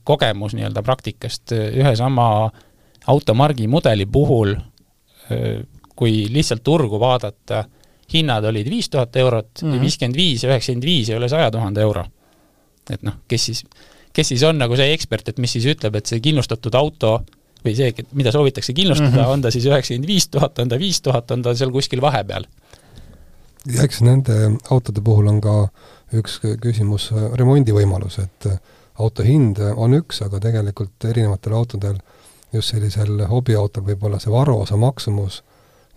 kogemus 0.05 0.57
nii-öelda 0.57 0.83
praktikast, 0.87 1.55
ühe 1.55 1.95
sama 1.99 2.51
automargi 3.07 3.69
mudeli 3.71 4.07
puhul, 4.07 4.55
kui 5.97 6.27
lihtsalt 6.33 6.62
turgu 6.66 7.01
vaadata, 7.01 7.64
hinnad 8.12 8.45
olid 8.47 8.69
viis 8.71 8.88
tuhat 8.90 9.16
eurot 9.16 9.62
mm 9.62 9.73
-hmm., 9.73 9.81
viiskümmend 9.81 10.16
viis 10.16 10.45
ja 10.45 10.51
üheksakümmend 10.51 10.85
viis 10.85 11.09
ja 11.09 11.16
üle 11.19 11.29
saja 11.29 11.51
tuhande 11.51 11.81
euro. 11.81 12.05
et 12.90 13.03
noh, 13.03 13.14
kes 13.29 13.45
siis, 13.45 13.64
kes 14.12 14.29
siis 14.29 14.42
on 14.47 14.59
nagu 14.59 14.77
see 14.77 14.92
ekspert, 14.95 15.29
et 15.29 15.38
mis 15.38 15.53
siis 15.53 15.64
ütleb, 15.66 15.97
et 15.97 16.07
see 16.07 16.21
kindlustatud 16.21 16.75
auto 16.75 17.25
või 17.64 17.75
see, 17.75 17.90
mida 18.12 18.31
soovitakse 18.33 18.73
kindlustada 18.73 19.11
mm, 19.11 19.25
-hmm. 19.25 19.33
on 19.33 19.42
ta 19.42 19.51
siis 19.51 19.66
üheksakümmend 19.66 20.07
viis 20.07 20.29
tuhat, 20.29 20.59
on 20.59 20.69
ta 20.69 20.79
viis 20.79 21.01
tuhat, 21.03 21.31
on 21.31 21.42
ta 21.42 21.55
seal 21.55 21.73
kuskil 21.75 22.01
vahepeal? 22.01 22.47
ja 23.66 23.83
eks 23.83 24.03
nende 24.07 24.37
autode 24.71 25.01
puhul 25.01 25.27
on 25.27 25.40
ka 25.40 25.57
üks 26.14 26.38
küsimus 26.62 27.11
äh, 27.12 27.31
remondivõimalus, 27.38 28.21
et 28.23 28.47
äh, 28.51 28.61
auto 29.03 29.25
hind 29.27 29.59
on 29.75 29.97
üks, 29.99 30.23
aga 30.25 30.40
tegelikult 30.40 31.05
erinevatel 31.09 31.57
autodel, 31.59 31.99
just 32.55 32.73
sellisel 32.73 33.27
hobiautol 33.29 33.85
võib 33.85 34.07
olla 34.07 34.21
see 34.23 34.33
varuosa 34.33 34.79
maksumus 34.81 35.42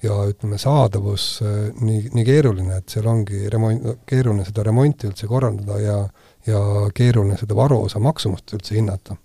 ja 0.04 0.15
ütleme, 0.28 0.58
saadavus 0.58 1.28
äh, 1.43 1.69
nii, 1.80 2.10
nii 2.15 2.26
keeruline, 2.26 2.80
et 2.82 2.89
seal 2.89 3.08
ongi 3.12 3.45
remont, 3.52 4.04
keeruline 4.10 4.48
seda 4.48 4.65
remonti 4.67 5.10
üldse 5.12 5.30
korraldada 5.30 5.80
ja 5.84 6.02
ja 6.48 6.60
keeruline 6.95 7.38
seda 7.38 7.56
varuosa 7.56 8.00
maksumust 8.00 8.54
üldse 8.56 8.78
hinnata. 8.78 9.17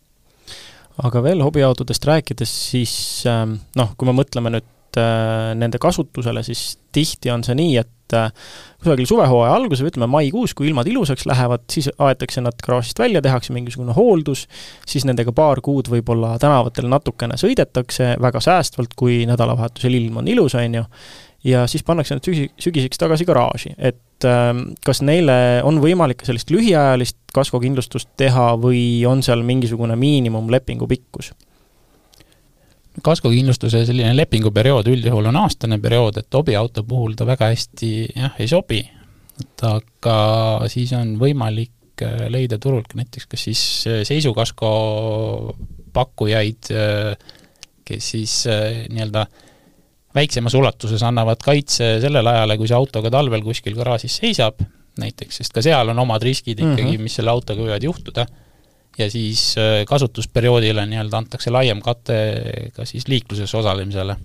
Aga 1.05 1.23
veel 1.25 1.43
hobiautodest 1.43 2.05
rääkides, 2.07 2.51
siis 2.71 2.95
ähm, 3.31 3.57
noh, 3.79 3.95
kui 3.99 4.07
me 4.07 4.15
mõtleme 4.15 4.53
nüüd 4.55 4.67
äh, 4.67 4.84
nende 5.01 5.79
kasutusele, 5.83 6.43
siis 6.47 6.75
tihti 6.95 7.33
on 7.35 7.45
see 7.47 7.57
nii, 7.59 7.75
et 7.81 8.17
äh, 8.17 8.31
kusagil 8.83 9.09
suvehooaja 9.09 9.55
alguses, 9.57 9.83
ütleme 9.89 10.09
maikuus, 10.11 10.55
kui 10.57 10.69
ilmad 10.71 10.89
ilusaks 10.91 11.27
lähevad, 11.29 11.67
siis 11.73 11.91
aetakse 11.99 12.45
nad 12.45 12.59
garaažist 12.65 13.01
välja, 13.01 13.23
tehakse 13.25 13.55
mingisugune 13.57 13.97
hooldus, 13.97 14.47
siis 14.87 15.07
nendega 15.09 15.35
paar 15.37 15.63
kuud 15.65 15.91
võib-olla 15.93 16.35
tänavatel 16.43 16.89
natukene 16.93 17.39
sõidetakse 17.41 18.15
väga 18.23 18.43
säästvalt, 18.45 18.97
kui 18.99 19.23
nädalavahetusel 19.31 19.99
ilm 20.01 20.23
on 20.23 20.31
ilus, 20.31 20.57
on 20.61 20.81
ju, 20.81 20.85
ja 21.45 21.65
siis 21.71 21.87
pannakse 21.87 22.19
nad 22.19 22.27
sügi, 22.27 22.49
sügiseks 22.61 23.01
tagasi 23.01 23.27
garaaži, 23.29 23.75
et 23.79 24.29
äh, 24.29 24.53
kas 24.87 25.03
neile 25.07 25.39
on 25.67 25.81
võimalik 25.83 26.27
sellist 26.27 26.53
lühiajalist 26.55 27.19
kaskokindlustust 27.35 28.15
teha 28.21 28.53
või 28.61 29.03
on 29.11 29.25
seal 29.27 29.43
mingisugune 29.47 29.99
miinimumlepingu 29.99 30.89
pikkus? 30.91 31.33
Kaskokindlustuse 33.03 33.85
selline 33.89 34.15
lepinguperiood 34.17 34.89
üldjuhul 34.93 35.31
on 35.31 35.39
aastane 35.43 35.79
periood, 35.83 36.21
et 36.21 36.37
hobiauto 36.37 36.85
puhul 36.87 37.17
ta 37.19 37.27
väga 37.27 37.51
hästi 37.53 37.91
jah, 38.15 38.37
ei 38.39 38.51
sobi, 38.51 38.83
et 39.41 39.65
aga 39.67 40.19
siis 40.71 40.93
on 40.97 41.17
võimalik 41.21 42.05
äh, 42.07 42.27
leida 42.33 42.61
turult 42.63 42.95
näiteks 42.95 43.27
kas 43.31 43.49
siis 43.49 43.65
äh, 43.91 44.03
seisukasko 44.07 44.69
pakkujaid, 45.95 46.71
äh, 46.75 47.35
kes 47.85 48.13
siis 48.15 48.37
nii-öelda 48.49 49.27
väiksemas 50.15 50.55
ulatuses 50.57 51.03
annavad 51.05 51.43
kaitse 51.45 51.99
sellele 52.01 52.31
ajale, 52.31 52.57
kui 52.57 52.71
see 52.71 52.79
auto 52.79 53.03
ka 53.05 53.11
talvel 53.13 53.43
kuskil 53.45 53.75
garaažis 53.77 54.17
seisab, 54.23 54.63
näiteks, 55.03 55.43
sest 55.43 55.53
ka 55.53 55.63
seal 55.65 55.91
on 55.91 55.99
omad 55.99 56.23
riskid 56.23 56.63
ikkagi 56.63 56.87
mm, 56.87 56.95
-hmm. 56.95 57.05
mis 57.11 57.19
selle 57.19 57.35
autoga 57.35 57.61
võivad 57.67 57.85
juhtuda, 57.85 58.25
ja 58.99 59.11
siis 59.11 59.55
äh, 59.59 59.83
kasutusperioodile 59.89 60.87
nii-öelda 60.87 61.19
antakse 61.19 61.51
laiem 61.51 61.83
kate 61.83 62.19
ka 62.77 62.87
siis 62.89 63.09
liikluses 63.09 63.55
osalemisele. 63.55 64.17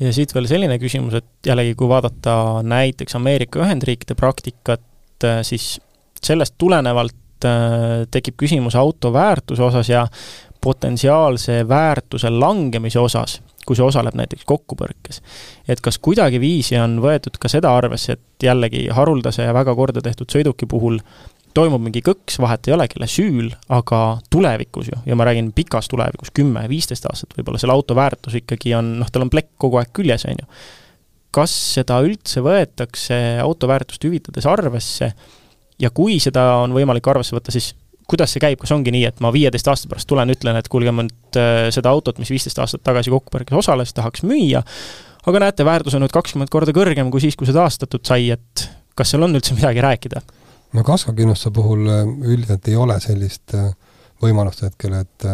ja 0.00 0.12
siit 0.12 0.34
veel 0.34 0.46
selline 0.46 0.78
küsimus, 0.78 1.18
et 1.18 1.50
jällegi, 1.50 1.74
kui 1.74 1.88
vaadata 1.88 2.62
näiteks 2.62 3.16
Ameerika 3.16 3.62
Ühendriikide 3.64 4.14
praktikat, 4.14 4.84
äh, 5.24 5.40
siis 5.42 5.80
sellest 6.22 6.54
tulenevalt 6.58 7.44
äh, 7.44 8.04
tekib 8.10 8.38
küsimus 8.42 8.76
auto 8.76 9.12
väärtuse 9.12 9.62
osas 9.62 9.88
ja 9.88 10.06
potentsiaalse 10.60 11.62
väärtuse 11.68 12.30
langemise 12.30 12.98
osas 13.00 13.40
kui 13.66 13.76
see 13.76 13.86
osaleb 13.86 14.14
näiteks 14.14 14.46
kokkupõrkes. 14.46 15.20
et 15.68 15.80
kas 15.82 15.98
kuidagiviisi 15.98 16.78
on 16.78 17.00
võetud 17.02 17.38
ka 17.40 17.50
seda 17.50 17.74
arvesse, 17.76 18.14
et 18.14 18.46
jällegi 18.46 18.86
haruldase 18.94 19.42
ja 19.42 19.54
väga 19.54 19.74
korda 19.74 20.02
tehtud 20.04 20.30
sõiduki 20.30 20.68
puhul 20.70 21.00
toimub 21.56 21.82
mingi 21.82 22.02
kõks, 22.04 22.38
vahet 22.42 22.68
ei 22.68 22.74
ole, 22.76 22.86
kelle 22.92 23.08
süül, 23.10 23.50
aga 23.72 24.00
tulevikus 24.32 24.90
ju, 24.92 24.98
ja 25.08 25.16
ma 25.18 25.26
räägin 25.28 25.52
pikas 25.56 25.88
tulevikus, 25.92 26.32
kümme, 26.36 26.66
viisteist 26.70 27.08
aastat 27.08 27.36
võib-olla, 27.38 27.60
selle 27.62 27.76
auto 27.76 27.96
väärtus 27.98 28.36
ikkagi 28.42 28.74
on, 28.78 28.96
noh, 29.00 29.10
tal 29.12 29.26
on 29.26 29.32
plekk 29.32 29.54
kogu 29.62 29.80
aeg 29.80 29.94
küljes, 29.96 30.26
on 30.28 30.42
ju. 30.42 30.50
kas 31.36 31.54
seda 31.76 31.98
üldse 32.04 32.40
võetakse 32.44 33.16
auto 33.42 33.68
väärtust 33.68 34.04
hüvitades 34.08 34.46
arvesse 34.48 35.10
ja 35.82 35.90
kui 35.92 36.20
seda 36.22 36.46
on 36.62 36.76
võimalik 36.76 37.08
arvesse 37.12 37.36
võtta, 37.36 37.52
siis 37.52 37.74
kuidas 38.06 38.32
see 38.32 38.42
käib, 38.42 38.60
kas 38.62 38.72
ongi 38.74 38.92
nii, 38.94 39.04
et 39.08 39.20
ma 39.24 39.32
viieteist 39.34 39.66
aasta 39.68 39.90
pärast 39.90 40.08
tulen, 40.10 40.30
ütlen, 40.32 40.56
et 40.60 40.70
kuulge, 40.70 40.92
ma 40.94 41.04
nüüd 41.06 41.38
äh, 41.40 41.66
seda 41.74 41.90
autot, 41.90 42.20
mis 42.22 42.30
viisteist 42.30 42.60
aastat 42.62 42.84
tagasi 42.86 43.12
kokkupõrkes 43.12 43.58
osales, 43.58 43.92
tahaks 43.96 44.22
müüa, 44.26 44.62
aga 45.26 45.42
näete, 45.42 45.66
väärtus 45.66 45.96
on 45.98 46.04
nüüd 46.06 46.14
kakskümmend 46.14 46.52
korda 46.52 46.74
kõrgem 46.76 47.10
kui 47.10 47.24
siis, 47.24 47.36
kui 47.38 47.48
see 47.48 47.56
taastatud 47.56 48.06
sai, 48.06 48.30
et 48.36 48.68
kas 48.96 49.12
seal 49.12 49.26
on 49.26 49.34
üldse 49.36 49.56
midagi 49.58 49.82
rääkida? 49.84 50.22
No 50.76 50.84
kaskokindlustuse 50.86 51.52
puhul 51.56 51.90
äh, 51.90 52.02
üldiselt 52.32 52.68
ei 52.68 52.76
ole 52.76 53.00
sellist 53.02 53.56
äh, 53.56 53.70
võimalust 54.22 54.62
hetkel, 54.64 54.94
et 54.96 55.24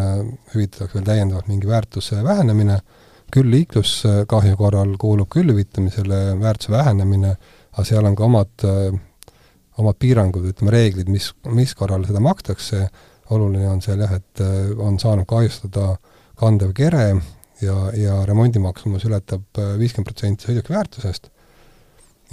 hüvitatakse 0.51 0.97
veel 0.97 1.05
täiendavalt 1.07 1.47
mingi 1.47 1.69
väärtuse 1.69 2.17
vähenemine, 2.19 2.81
küll 3.31 3.47
liikluskahju 3.47 4.57
korral 4.59 4.91
kuulub 4.99 5.29
küll 5.31 5.53
hüvitamisele 5.53 6.17
väärtuse 6.41 6.73
vähenemine, 6.73 7.31
aga 7.71 7.85
seal 7.87 8.09
on 8.09 8.17
ka 8.19 8.27
omad 8.27 8.65
omad 9.81 9.97
piirangud, 10.01 10.45
ütleme 10.51 10.73
reeglid, 10.73 11.09
mis, 11.11 11.31
mis 11.53 11.73
korral 11.77 12.05
seda 12.07 12.21
makstakse, 12.23 12.87
oluline 13.33 13.69
on 13.71 13.81
seal 13.81 14.03
jah, 14.03 14.17
et 14.19 14.43
äh, 14.43 14.73
on 14.77 14.99
saanud 15.01 15.27
kahjustada 15.29 15.95
kandev 16.39 16.73
kere 16.77 17.05
ja, 17.63 17.77
ja 17.97 18.19
remondimaksumus 18.29 19.05
ületab 19.09 19.61
äh, 19.61 19.75
viiskümmend 19.79 20.11
protsenti 20.11 20.49
sõiduki 20.49 20.75
väärtusest 20.75 21.31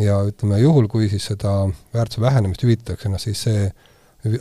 ja 0.01 0.21
ütleme, 0.27 0.59
juhul 0.61 0.89
kui 0.89 1.09
siis 1.09 1.27
seda 1.33 1.55
väärtuse 1.95 2.21
vähenemist 2.21 2.63
hüvitatakse, 2.65 3.09
noh 3.09 3.21
siis 3.21 3.43
see 3.49 3.71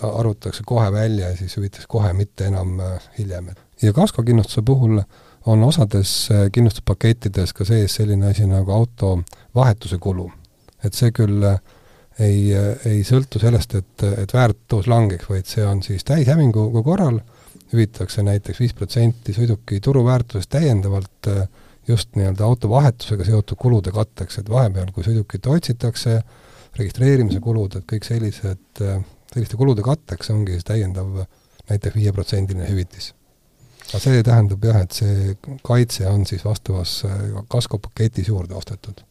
arvutatakse 0.04 0.63
kohe 0.67 0.91
välja 0.91 1.30
ja 1.30 1.38
siis 1.38 1.56
hüvitatakse 1.58 1.88
kohe, 1.89 2.13
mitte 2.13 2.50
enam 2.52 2.80
äh, 2.84 3.10
hiljem. 3.17 3.52
ja 3.82 3.93
kaskokindlustuse 3.93 4.62
puhul 4.65 5.02
on 5.45 5.63
osades 5.63 6.30
kindlustuspakettides 6.52 7.54
ka 7.56 7.65
sees 7.65 7.95
selline 7.95 8.28
asi 8.28 8.48
nagu 8.48 8.72
auto 8.72 9.22
vahetuse 9.56 9.98
kulu. 9.98 10.32
et 10.84 10.93
see 10.93 11.12
küll 11.15 11.43
äh, 11.43 11.60
ei, 12.19 12.52
ei 12.86 13.04
sõltu 13.08 13.39
sellest, 13.41 13.76
et, 13.80 14.06
et 14.24 14.34
väärtus 14.34 14.88
langeks, 14.91 15.30
vaid 15.30 15.48
see 15.48 15.65
on 15.65 15.82
siis 15.84 16.04
täishävingu 16.08 16.69
korral, 16.84 17.19
hüvitatakse 17.74 18.24
näiteks 18.26 18.60
viis 18.60 18.76
protsenti 18.76 19.34
sõiduki 19.36 19.80
turuväärtusest 19.84 20.52
täiendavalt 20.58 21.30
äh, 21.32 21.48
just 21.89 22.15
nii-öelda 22.17 22.45
auto 22.45 22.69
vahetusega 22.71 23.25
seotud 23.28 23.60
kulude 23.60 23.93
katteks, 23.95 24.39
et 24.41 24.49
vahepeal, 24.49 24.91
kui 24.95 25.06
sõidukit 25.06 25.47
otsitakse, 25.49 26.19
registreerimise 26.78 27.41
kulud, 27.43 27.80
et 27.80 27.88
kõik 27.89 28.06
sellised, 28.06 28.84
selliste 29.34 29.58
kulude 29.58 29.86
katteks 29.86 30.30
ongi 30.34 30.58
siis 30.58 30.67
täiendav 30.67 31.23
näiteks 31.69 31.95
viieprotsendiline 31.95 32.69
hüvitis. 32.69 33.13
aga 33.89 33.99
see 34.04 34.23
tähendab 34.23 34.65
jah, 34.65 34.84
et 34.86 34.93
see 34.93 35.36
kaitse 35.65 36.06
on 36.08 36.25
siis 36.30 36.45
vastavas 36.45 36.99
äh, 37.10 37.41
kaskopaketis 37.49 38.30
juurde 38.30 38.56
ostetud. 38.56 39.02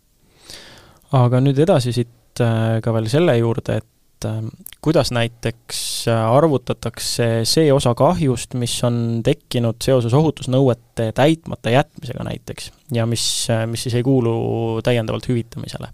aga 1.12 1.40
nüüd 1.42 1.58
edasi 1.58 1.92
siit 1.92 2.14
Äh, 2.44 2.78
ka 2.84 2.92
veel 2.94 3.08
selle 3.10 3.34
juurde, 3.38 3.78
et 3.80 3.88
äh, 4.24 4.42
kuidas 4.80 5.10
näiteks 5.14 6.08
äh, 6.08 6.24
arvutatakse 6.30 7.28
see 7.48 7.72
osa 7.72 7.94
kahjust, 7.94 8.54
mis 8.54 8.74
on 8.84 9.20
tekkinud 9.24 9.82
seoses 9.84 10.14
ohutusnõuete 10.14 11.10
täitmata 11.14 11.72
jätmisega 11.74 12.24
näiteks 12.28 12.72
ja 12.94 13.06
mis, 13.06 13.24
mis 13.66 13.86
siis 13.86 13.98
ei 13.98 14.06
kuulu 14.06 14.80
täiendavalt 14.84 15.28
hüvitamisele? 15.28 15.92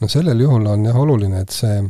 no 0.00 0.08
sellel 0.08 0.40
juhul 0.40 0.66
on 0.66 0.86
jah 0.88 0.96
oluline, 0.96 1.42
et 1.44 1.54
see 1.54 1.82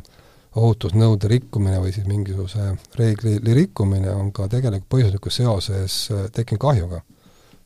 ohutusnõude 0.59 1.29
rikkumine 1.31 1.79
või 1.79 1.93
siis 1.95 2.09
mingisuguse 2.11 2.73
reegli 2.99 3.55
rikkumine 3.55 4.11
on 4.11 4.33
ka 4.35 4.49
tegelikult 4.51 4.91
põhjuslikus 4.97 5.37
seoses 5.43 5.99
tekkinud 6.35 6.61
kahjuga. 6.61 7.03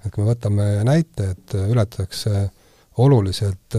et 0.05 0.13
kui 0.13 0.25
me 0.25 0.35
võtame 0.35 0.67
näite, 0.85 1.31
et 1.33 1.55
ületatakse 1.55 2.51
oluliselt 3.01 3.79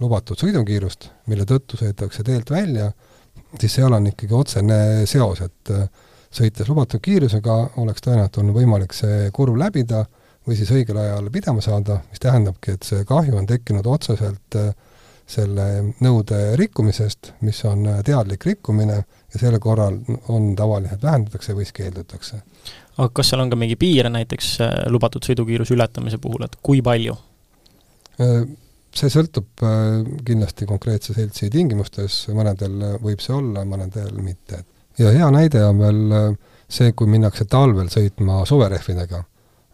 lubatud 0.00 0.40
sõidukiirust, 0.40 1.10
mille 1.28 1.44
tõttu 1.48 1.78
sõidetakse 1.80 2.24
teelt 2.26 2.50
välja, 2.50 2.90
siis 3.58 3.74
seal 3.74 3.92
on 3.92 4.06
ikkagi 4.10 4.36
otsene 4.36 4.78
seos, 5.10 5.42
et 5.44 5.72
äh, 5.74 5.88
sõites 6.30 6.68
lubatud 6.68 7.02
kiirusega 7.02 7.56
oleks 7.82 8.04
tõenäoliselt 8.04 8.38
olnud 8.42 8.56
võimalik 8.56 8.94
see 8.94 9.30
kurv 9.34 9.58
läbida 9.58 10.04
või 10.46 10.56
siis 10.58 10.70
õigel 10.74 11.00
ajal 11.00 11.30
pidama 11.32 11.64
saada, 11.64 12.00
mis 12.10 12.22
tähendabki, 12.22 12.76
et 12.76 12.86
see 12.86 13.04
kahju 13.08 13.36
on 13.40 13.48
tekkinud 13.50 13.86
otseselt 13.90 14.58
äh, 14.60 14.70
selle 15.30 15.66
nõude 16.02 16.38
rikkumisest, 16.58 17.34
mis 17.46 17.60
on 17.68 17.86
äh, 17.90 18.00
teadlik 18.06 18.46
rikkumine 18.46 19.00
ja 19.00 19.42
selle 19.42 19.60
korral 19.62 20.00
on 20.28 20.54
tavaliselt 20.58 21.02
vähendatakse 21.02 21.54
või 21.54 21.66
siis 21.66 21.76
keeldutakse. 21.82 22.42
aga 22.96 23.10
kas 23.14 23.30
seal 23.32 23.42
on 23.42 23.50
ka 23.50 23.58
mingi 23.58 23.76
piir 23.80 24.10
näiteks 24.10 24.56
lubatud 24.90 25.26
sõidukiiruse 25.26 25.74
ületamise 25.74 26.18
puhul, 26.18 26.46
et 26.46 26.58
kui 26.62 26.82
palju? 26.82 27.16
See 28.96 29.10
sõltub 29.12 29.64
äh, 29.66 30.00
kindlasti 30.26 30.66
konkreetse 30.68 31.14
seltsi 31.16 31.50
tingimustes, 31.52 32.24
mõnedel 32.34 32.98
võib 33.02 33.22
see 33.22 33.34
olla, 33.36 33.64
mõnedel 33.68 34.16
mitte. 34.22 34.64
ja 34.98 35.12
hea 35.14 35.28
näide 35.30 35.62
on 35.64 35.82
veel 35.82 36.00
äh, 36.16 36.30
see, 36.70 36.94
kui 36.96 37.10
minnakse 37.10 37.46
talvel 37.50 37.90
sõitma 37.92 38.44
suverehvidega. 38.46 39.22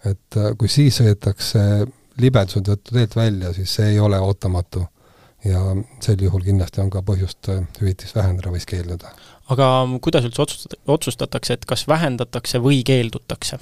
et 0.04 0.36
äh, 0.36 0.52
kui 0.58 0.68
siis 0.68 1.00
sõidetakse 1.00 1.86
libeduse 2.20 2.60
tõttu 2.64 2.92
teelt 2.96 3.16
välja, 3.16 3.52
siis 3.52 3.72
see 3.78 3.94
ei 3.94 4.00
ole 4.00 4.20
ootamatu. 4.20 4.86
ja 5.44 5.62
sel 6.02 6.20
juhul 6.20 6.42
kindlasti 6.42 6.80
on 6.82 6.90
ka 6.90 7.02
põhjust 7.06 7.48
hüvitist 7.80 8.16
vähendada 8.16 8.50
või 8.50 8.60
keelduda. 8.66 9.14
aga 9.48 9.70
kuidas 10.02 10.28
üldse 10.28 10.42
otsustada, 10.42 10.80
otsustatakse, 10.86 11.54
et 11.54 11.64
kas 11.64 11.88
vähendatakse 11.88 12.60
või 12.60 12.82
keeldutakse? 12.84 13.58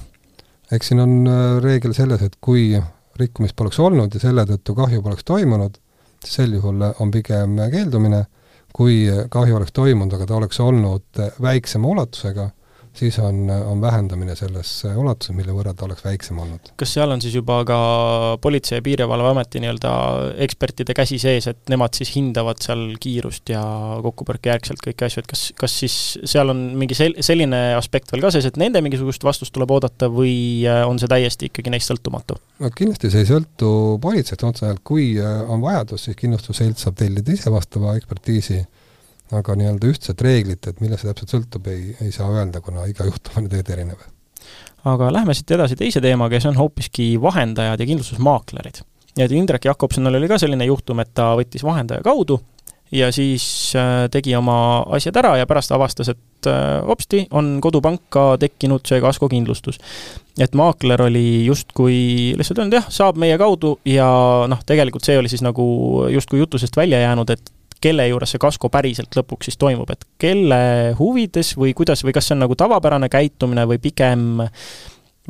eks 0.73 0.90
siin 0.90 1.01
on 1.01 1.17
reegel 1.62 1.95
selles, 1.95 2.23
et 2.23 2.37
kui 2.40 2.73
rikkumist 3.20 3.57
poleks 3.57 3.79
olnud 3.81 4.14
ja 4.14 4.20
selle 4.22 4.44
tõttu 4.48 4.74
kahju 4.79 5.03
poleks 5.03 5.24
toimunud, 5.24 5.79
siis 6.24 6.40
sel 6.40 6.57
juhul 6.57 6.83
on 6.98 7.11
pigem 7.14 7.57
keeldumine, 7.72 8.24
kui 8.74 9.05
kahju 9.31 9.57
oleks 9.61 9.72
toimunud, 9.72 10.16
aga 10.16 10.27
ta 10.27 10.37
oleks 10.38 10.61
olnud 10.61 11.22
väiksema 11.42 11.88
ulatusega 11.88 12.50
siis 12.94 13.18
on, 13.18 13.50
on 13.50 13.80
vähendamine 13.80 14.37
selles 14.38 14.70
ulatuses, 14.96 15.35
mille 15.37 15.54
võrra 15.54 15.74
ta 15.74 15.87
oleks 15.87 16.04
väiksem 16.04 16.38
olnud. 16.38 16.72
kas 16.80 16.94
seal 16.96 17.11
on 17.11 17.22
siis 17.22 17.35
juba 17.35 17.61
ka 17.66 17.78
Politsei- 18.42 18.78
ja 18.78 18.85
Piirivalveameti 18.85 19.62
nii-öelda 19.62 19.94
ekspertide 20.46 20.94
käsi 20.96 21.18
sees, 21.18 21.48
et 21.50 21.72
nemad 21.72 21.96
siis 21.96 22.14
hindavad 22.14 22.62
seal 22.64 22.85
kiirust 23.00 23.50
ja 23.50 23.62
kokkupõrke 24.04 24.52
järgselt 24.52 24.83
kõiki 24.85 25.09
asju, 25.09 25.24
et 25.24 25.30
kas, 25.30 25.44
kas 25.59 25.78
siis 25.85 25.96
seal 26.30 26.54
on 26.54 26.62
mingi 26.78 26.96
sel-, 26.98 27.16
selline 27.24 27.62
aspekt 27.78 28.12
veel 28.12 28.24
ka 28.24 28.33
sees, 28.35 28.46
et 28.48 28.61
nende 28.61 28.83
mingisugust 28.85 29.26
vastust 29.26 29.54
tuleb 29.54 29.74
oodata 29.74 30.11
või 30.12 30.37
äh, 30.68 30.85
on 30.88 31.00
see 31.02 31.11
täiesti 31.11 31.50
ikkagi 31.50 31.74
neist 31.74 31.90
sõltumatu? 31.90 32.38
no 32.62 32.70
kindlasti 32.74 33.11
see 33.11 33.24
ei 33.26 33.33
sõltu 33.33 33.74
politseist 34.02 34.46
otseselt, 34.46 34.85
kui 34.87 35.14
äh, 35.18 35.42
on 35.50 35.64
vajadus, 35.64 36.07
siis 36.07 36.18
kindlustusselts 36.20 36.87
saab 36.87 36.98
tellida 37.00 37.35
ise 37.35 37.50
vastava 37.52 37.96
ekspertiisi 37.98 38.62
aga 39.38 39.57
nii-öelda 39.59 39.90
ühtset 39.90 40.25
reeglit, 40.25 40.66
et 40.68 40.81
millest 40.85 41.05
see 41.05 41.11
täpselt 41.11 41.35
sõltub, 41.37 41.68
ei, 41.73 41.94
ei 42.05 42.12
saa 42.14 42.31
öelda, 42.33 42.62
kuna 42.64 42.87
iga 42.90 43.07
juhtum 43.09 43.40
on 43.40 43.49
tegelikult 43.51 43.75
erinev. 43.77 44.09
aga 44.94 45.12
lähme 45.12 45.35
siit 45.35 45.51
edasi 45.57 45.77
teise 45.81 46.03
teemaga 46.05 46.37
ja 46.37 46.44
see 46.44 46.53
on 46.53 46.61
hoopiski 46.61 47.07
vahendajad 47.20 47.81
ja 47.81 47.87
kindlustusmaaklerid. 47.90 48.83
ja 49.18 49.29
et 49.29 49.37
Indrek 49.37 49.70
Jakobsonil 49.70 50.20
oli 50.20 50.29
ka 50.29 50.38
selline 50.38 50.68
juhtum, 50.70 51.01
et 51.01 51.14
ta 51.14 51.33
võttis 51.38 51.64
vahendaja 51.66 52.05
kaudu 52.05 52.40
ja 52.94 53.12
siis 53.12 53.73
äh, 53.77 54.07
tegi 54.11 54.35
oma 54.37 54.85
asjad 54.94 55.16
ära 55.18 55.35
ja 55.40 55.49
pärast 55.49 55.73
avastas, 55.75 56.12
et 56.12 56.49
äh, 56.51 56.83
hopsti, 56.87 57.25
on 57.35 57.59
kodupanka 57.64 58.35
tekkinud 58.40 58.85
see 58.88 59.01
kaskokindlustus. 59.03 59.81
et 60.38 60.55
maakler 60.55 61.03
oli 61.03 61.44
justkui 61.47 62.35
lihtsalt 62.38 62.59
öelnud 62.59 62.79
jah, 62.81 62.87
saab 62.90 63.18
meie 63.20 63.38
kaudu 63.38 63.77
ja 63.87 64.09
noh, 64.51 64.62
tegelikult 64.66 65.07
see 65.07 65.18
oli 65.18 65.31
siis 65.31 65.44
nagu 65.47 65.64
justkui 66.11 66.42
jutusest 66.42 66.77
välja 66.77 67.01
jäänud, 67.01 67.31
et 67.31 67.54
kelle 67.85 68.09
juures 68.09 68.35
see 68.35 68.42
kasko 68.42 68.70
päriselt 68.73 69.14
lõpuks 69.18 69.51
siis 69.51 69.61
toimub, 69.61 69.92
et 69.92 70.09
kelle 70.20 70.59
huvides 70.99 71.55
või 71.61 71.77
kuidas 71.77 72.05
või 72.07 72.16
kas 72.16 72.31
see 72.31 72.38
on 72.38 72.44
nagu 72.47 72.57
tavapärane 72.59 73.11
käitumine 73.12 73.68
või 73.68 73.81
pigem 73.83 74.42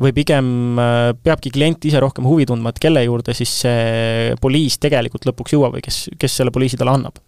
või 0.01 0.11
pigem 0.15 0.79
äh, 0.79 1.13
peabki 1.23 1.51
klient 1.55 1.85
ise 1.87 2.01
rohkem 2.03 2.27
huvi 2.27 2.47
tundma, 2.49 2.73
et 2.73 2.81
kelle 2.83 3.03
juurde 3.05 3.35
siis 3.37 3.53
see 3.63 4.35
poliis 4.43 4.77
tegelikult 4.83 5.27
lõpuks 5.29 5.55
jõuab 5.55 5.77
või 5.77 5.85
kes, 5.85 6.05
kes 6.19 6.41
selle 6.41 6.53
poliisi 6.55 6.79
talle 6.79 6.97
annab? 6.97 7.21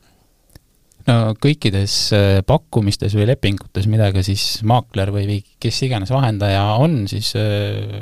no 1.08 1.18
kõikides 1.40 1.98
äh, 2.16 2.30
pakkumistes 2.48 3.16
või 3.16 3.30
lepingutes, 3.30 3.88
millega 3.92 4.24
siis 4.26 4.60
maakler 4.68 5.13
või, 5.16 5.40
kes 5.63 5.84
iganes 5.88 6.12
vahendaja 6.12 6.66
on, 6.84 7.06
siis 7.12 7.32
äh, 7.40 8.02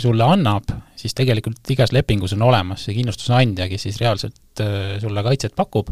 sulle 0.00 0.26
annab, 0.26 0.66
siis 0.98 1.14
tegelikult 1.14 1.70
igas 1.70 1.94
lepingus 1.94 2.34
on 2.34 2.42
olemas 2.46 2.86
see 2.86 2.96
kindlustusandja, 2.98 3.68
kes 3.70 3.86
siis 3.86 4.02
reaalselt 4.02 4.62
sulle 5.02 5.22
kaitset 5.24 5.54
pakub 5.58 5.90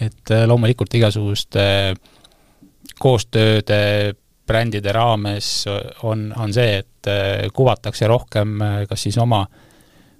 et 0.00 0.30
äh, 0.32 0.44
loomulikult 0.48 0.94
igasuguste 0.94 1.94
koostööde 3.00 4.14
brändide 4.46 4.92
raames 4.92 5.64
on, 6.04 6.28
on 6.36 6.52
see, 6.54 6.80
et 6.82 7.10
äh, 7.10 7.46
kuvatakse 7.54 8.08
rohkem 8.10 8.58
äh, 8.62 8.80
kas 8.90 9.06
siis 9.06 9.18
oma, 9.22 9.44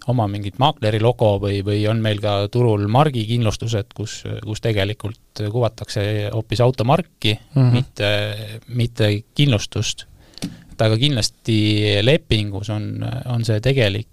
oma 0.09 0.29
mingit 0.31 0.59
maakleri 0.63 1.01
logo 1.03 1.35
või, 1.43 1.61
või 1.67 1.83
on 1.91 2.01
meil 2.05 2.23
ka 2.23 2.37
turul 2.53 2.87
margikindlustused, 2.93 3.93
kus, 3.97 4.23
kus 4.45 4.65
tegelikult 4.65 5.45
kuvatakse 5.53 6.31
hoopis 6.33 6.65
automarki 6.65 7.37
mm, 7.37 7.63
-hmm. 7.63 7.73
mitte, 7.73 8.11
mitte 8.69 9.13
kindlustust. 9.35 10.07
et 10.73 10.83
aga 10.83 10.99
kindlasti 10.99 11.59
lepingus 12.03 12.71
on, 12.71 13.05
on 13.27 13.45
see 13.45 13.61
tegelik 13.61 14.09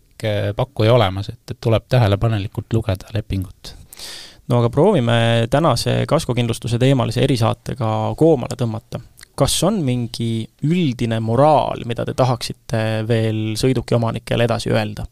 pakkuja 0.55 0.93
olemas, 0.93 1.29
et, 1.29 1.39
et 1.49 1.57
tuleb 1.57 1.87
tähelepanelikult 1.89 2.73
lugeda 2.73 3.09
lepingut 3.13 3.80
no 4.49 4.59
aga 4.59 4.69
proovime 4.69 5.47
tänase 5.49 6.03
kaskokindlustuse 6.07 6.79
teemalise 6.81 7.23
erisaatega 7.23 7.89
koomale 8.17 8.57
tõmmata. 8.57 9.01
kas 9.35 9.55
on 9.63 9.79
mingi 9.85 10.45
üldine 10.67 11.19
moraal, 11.23 11.85
mida 11.85 12.05
te 12.05 12.13
tahaksite 12.13 12.81
veel 13.07 13.55
sõidukiomanikele 13.57 14.45
edasi 14.49 14.73
öelda? 14.73 15.05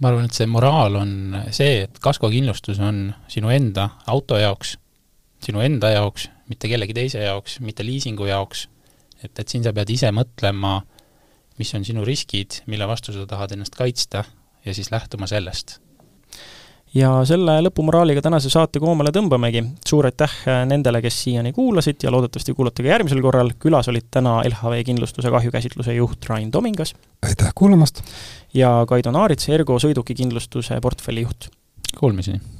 ma 0.00 0.10
arvan, 0.10 0.26
et 0.28 0.36
see 0.36 0.48
moraal 0.50 0.98
on 1.00 1.12
see, 1.50 1.86
et 1.86 2.00
kaskokindlustus 2.04 2.80
on 2.84 3.14
sinu 3.32 3.52
enda 3.52 3.88
auto 4.12 4.36
jaoks, 4.36 4.76
sinu 5.44 5.62
enda 5.64 5.94
jaoks, 5.94 6.28
mitte 6.50 6.68
kellegi 6.68 6.96
teise 6.96 7.24
jaoks, 7.24 7.60
mitte 7.64 7.86
liisingu 7.86 8.28
jaoks, 8.28 8.66
et, 9.22 9.32
et 9.32 9.48
siin 9.48 9.64
sa 9.64 9.72
pead 9.76 9.90
ise 9.94 10.12
mõtlema, 10.12 10.80
mis 11.56 11.72
on 11.78 11.86
sinu 11.88 12.04
riskid, 12.04 12.60
mille 12.68 12.88
vastu 12.88 13.14
sa 13.16 13.24
tahad 13.28 13.56
ennast 13.56 13.78
kaitsta 13.78 14.26
ja 14.66 14.74
siis 14.76 14.92
lähtuma 14.92 15.28
sellest 15.30 15.78
ja 16.94 17.10
selle 17.28 17.58
lõpumoraaliga 17.66 18.22
tänase 18.24 18.50
saate 18.52 18.80
koomale 18.82 19.12
tõmbamegi. 19.14 19.64
suur 19.86 20.06
aitäh 20.06 20.32
nendele, 20.66 21.02
kes 21.02 21.22
siiani 21.24 21.52
kuulasid 21.52 22.02
ja 22.02 22.12
loodetavasti 22.14 22.54
kuulate 22.54 22.82
ka 22.82 22.88
järgmisel 22.88 23.22
korral. 23.22 23.50
külas 23.58 23.88
olid 23.88 24.08
täna 24.10 24.40
LHV 24.44 24.84
Kindlustuse 24.84 25.30
kahjukäsitluse 25.30 25.94
juht 25.94 26.26
Rain 26.28 26.50
Tomingas. 26.50 26.94
aitäh 27.22 27.52
kuulamast! 27.54 28.02
ja 28.54 28.84
Kaido 28.88 29.10
Naarits, 29.10 29.48
Ergo 29.48 29.78
sõidukikindlustuse 29.78 30.80
portfelli 30.80 31.26
juht. 31.26 31.50
Kuulmiseni! 31.98 32.55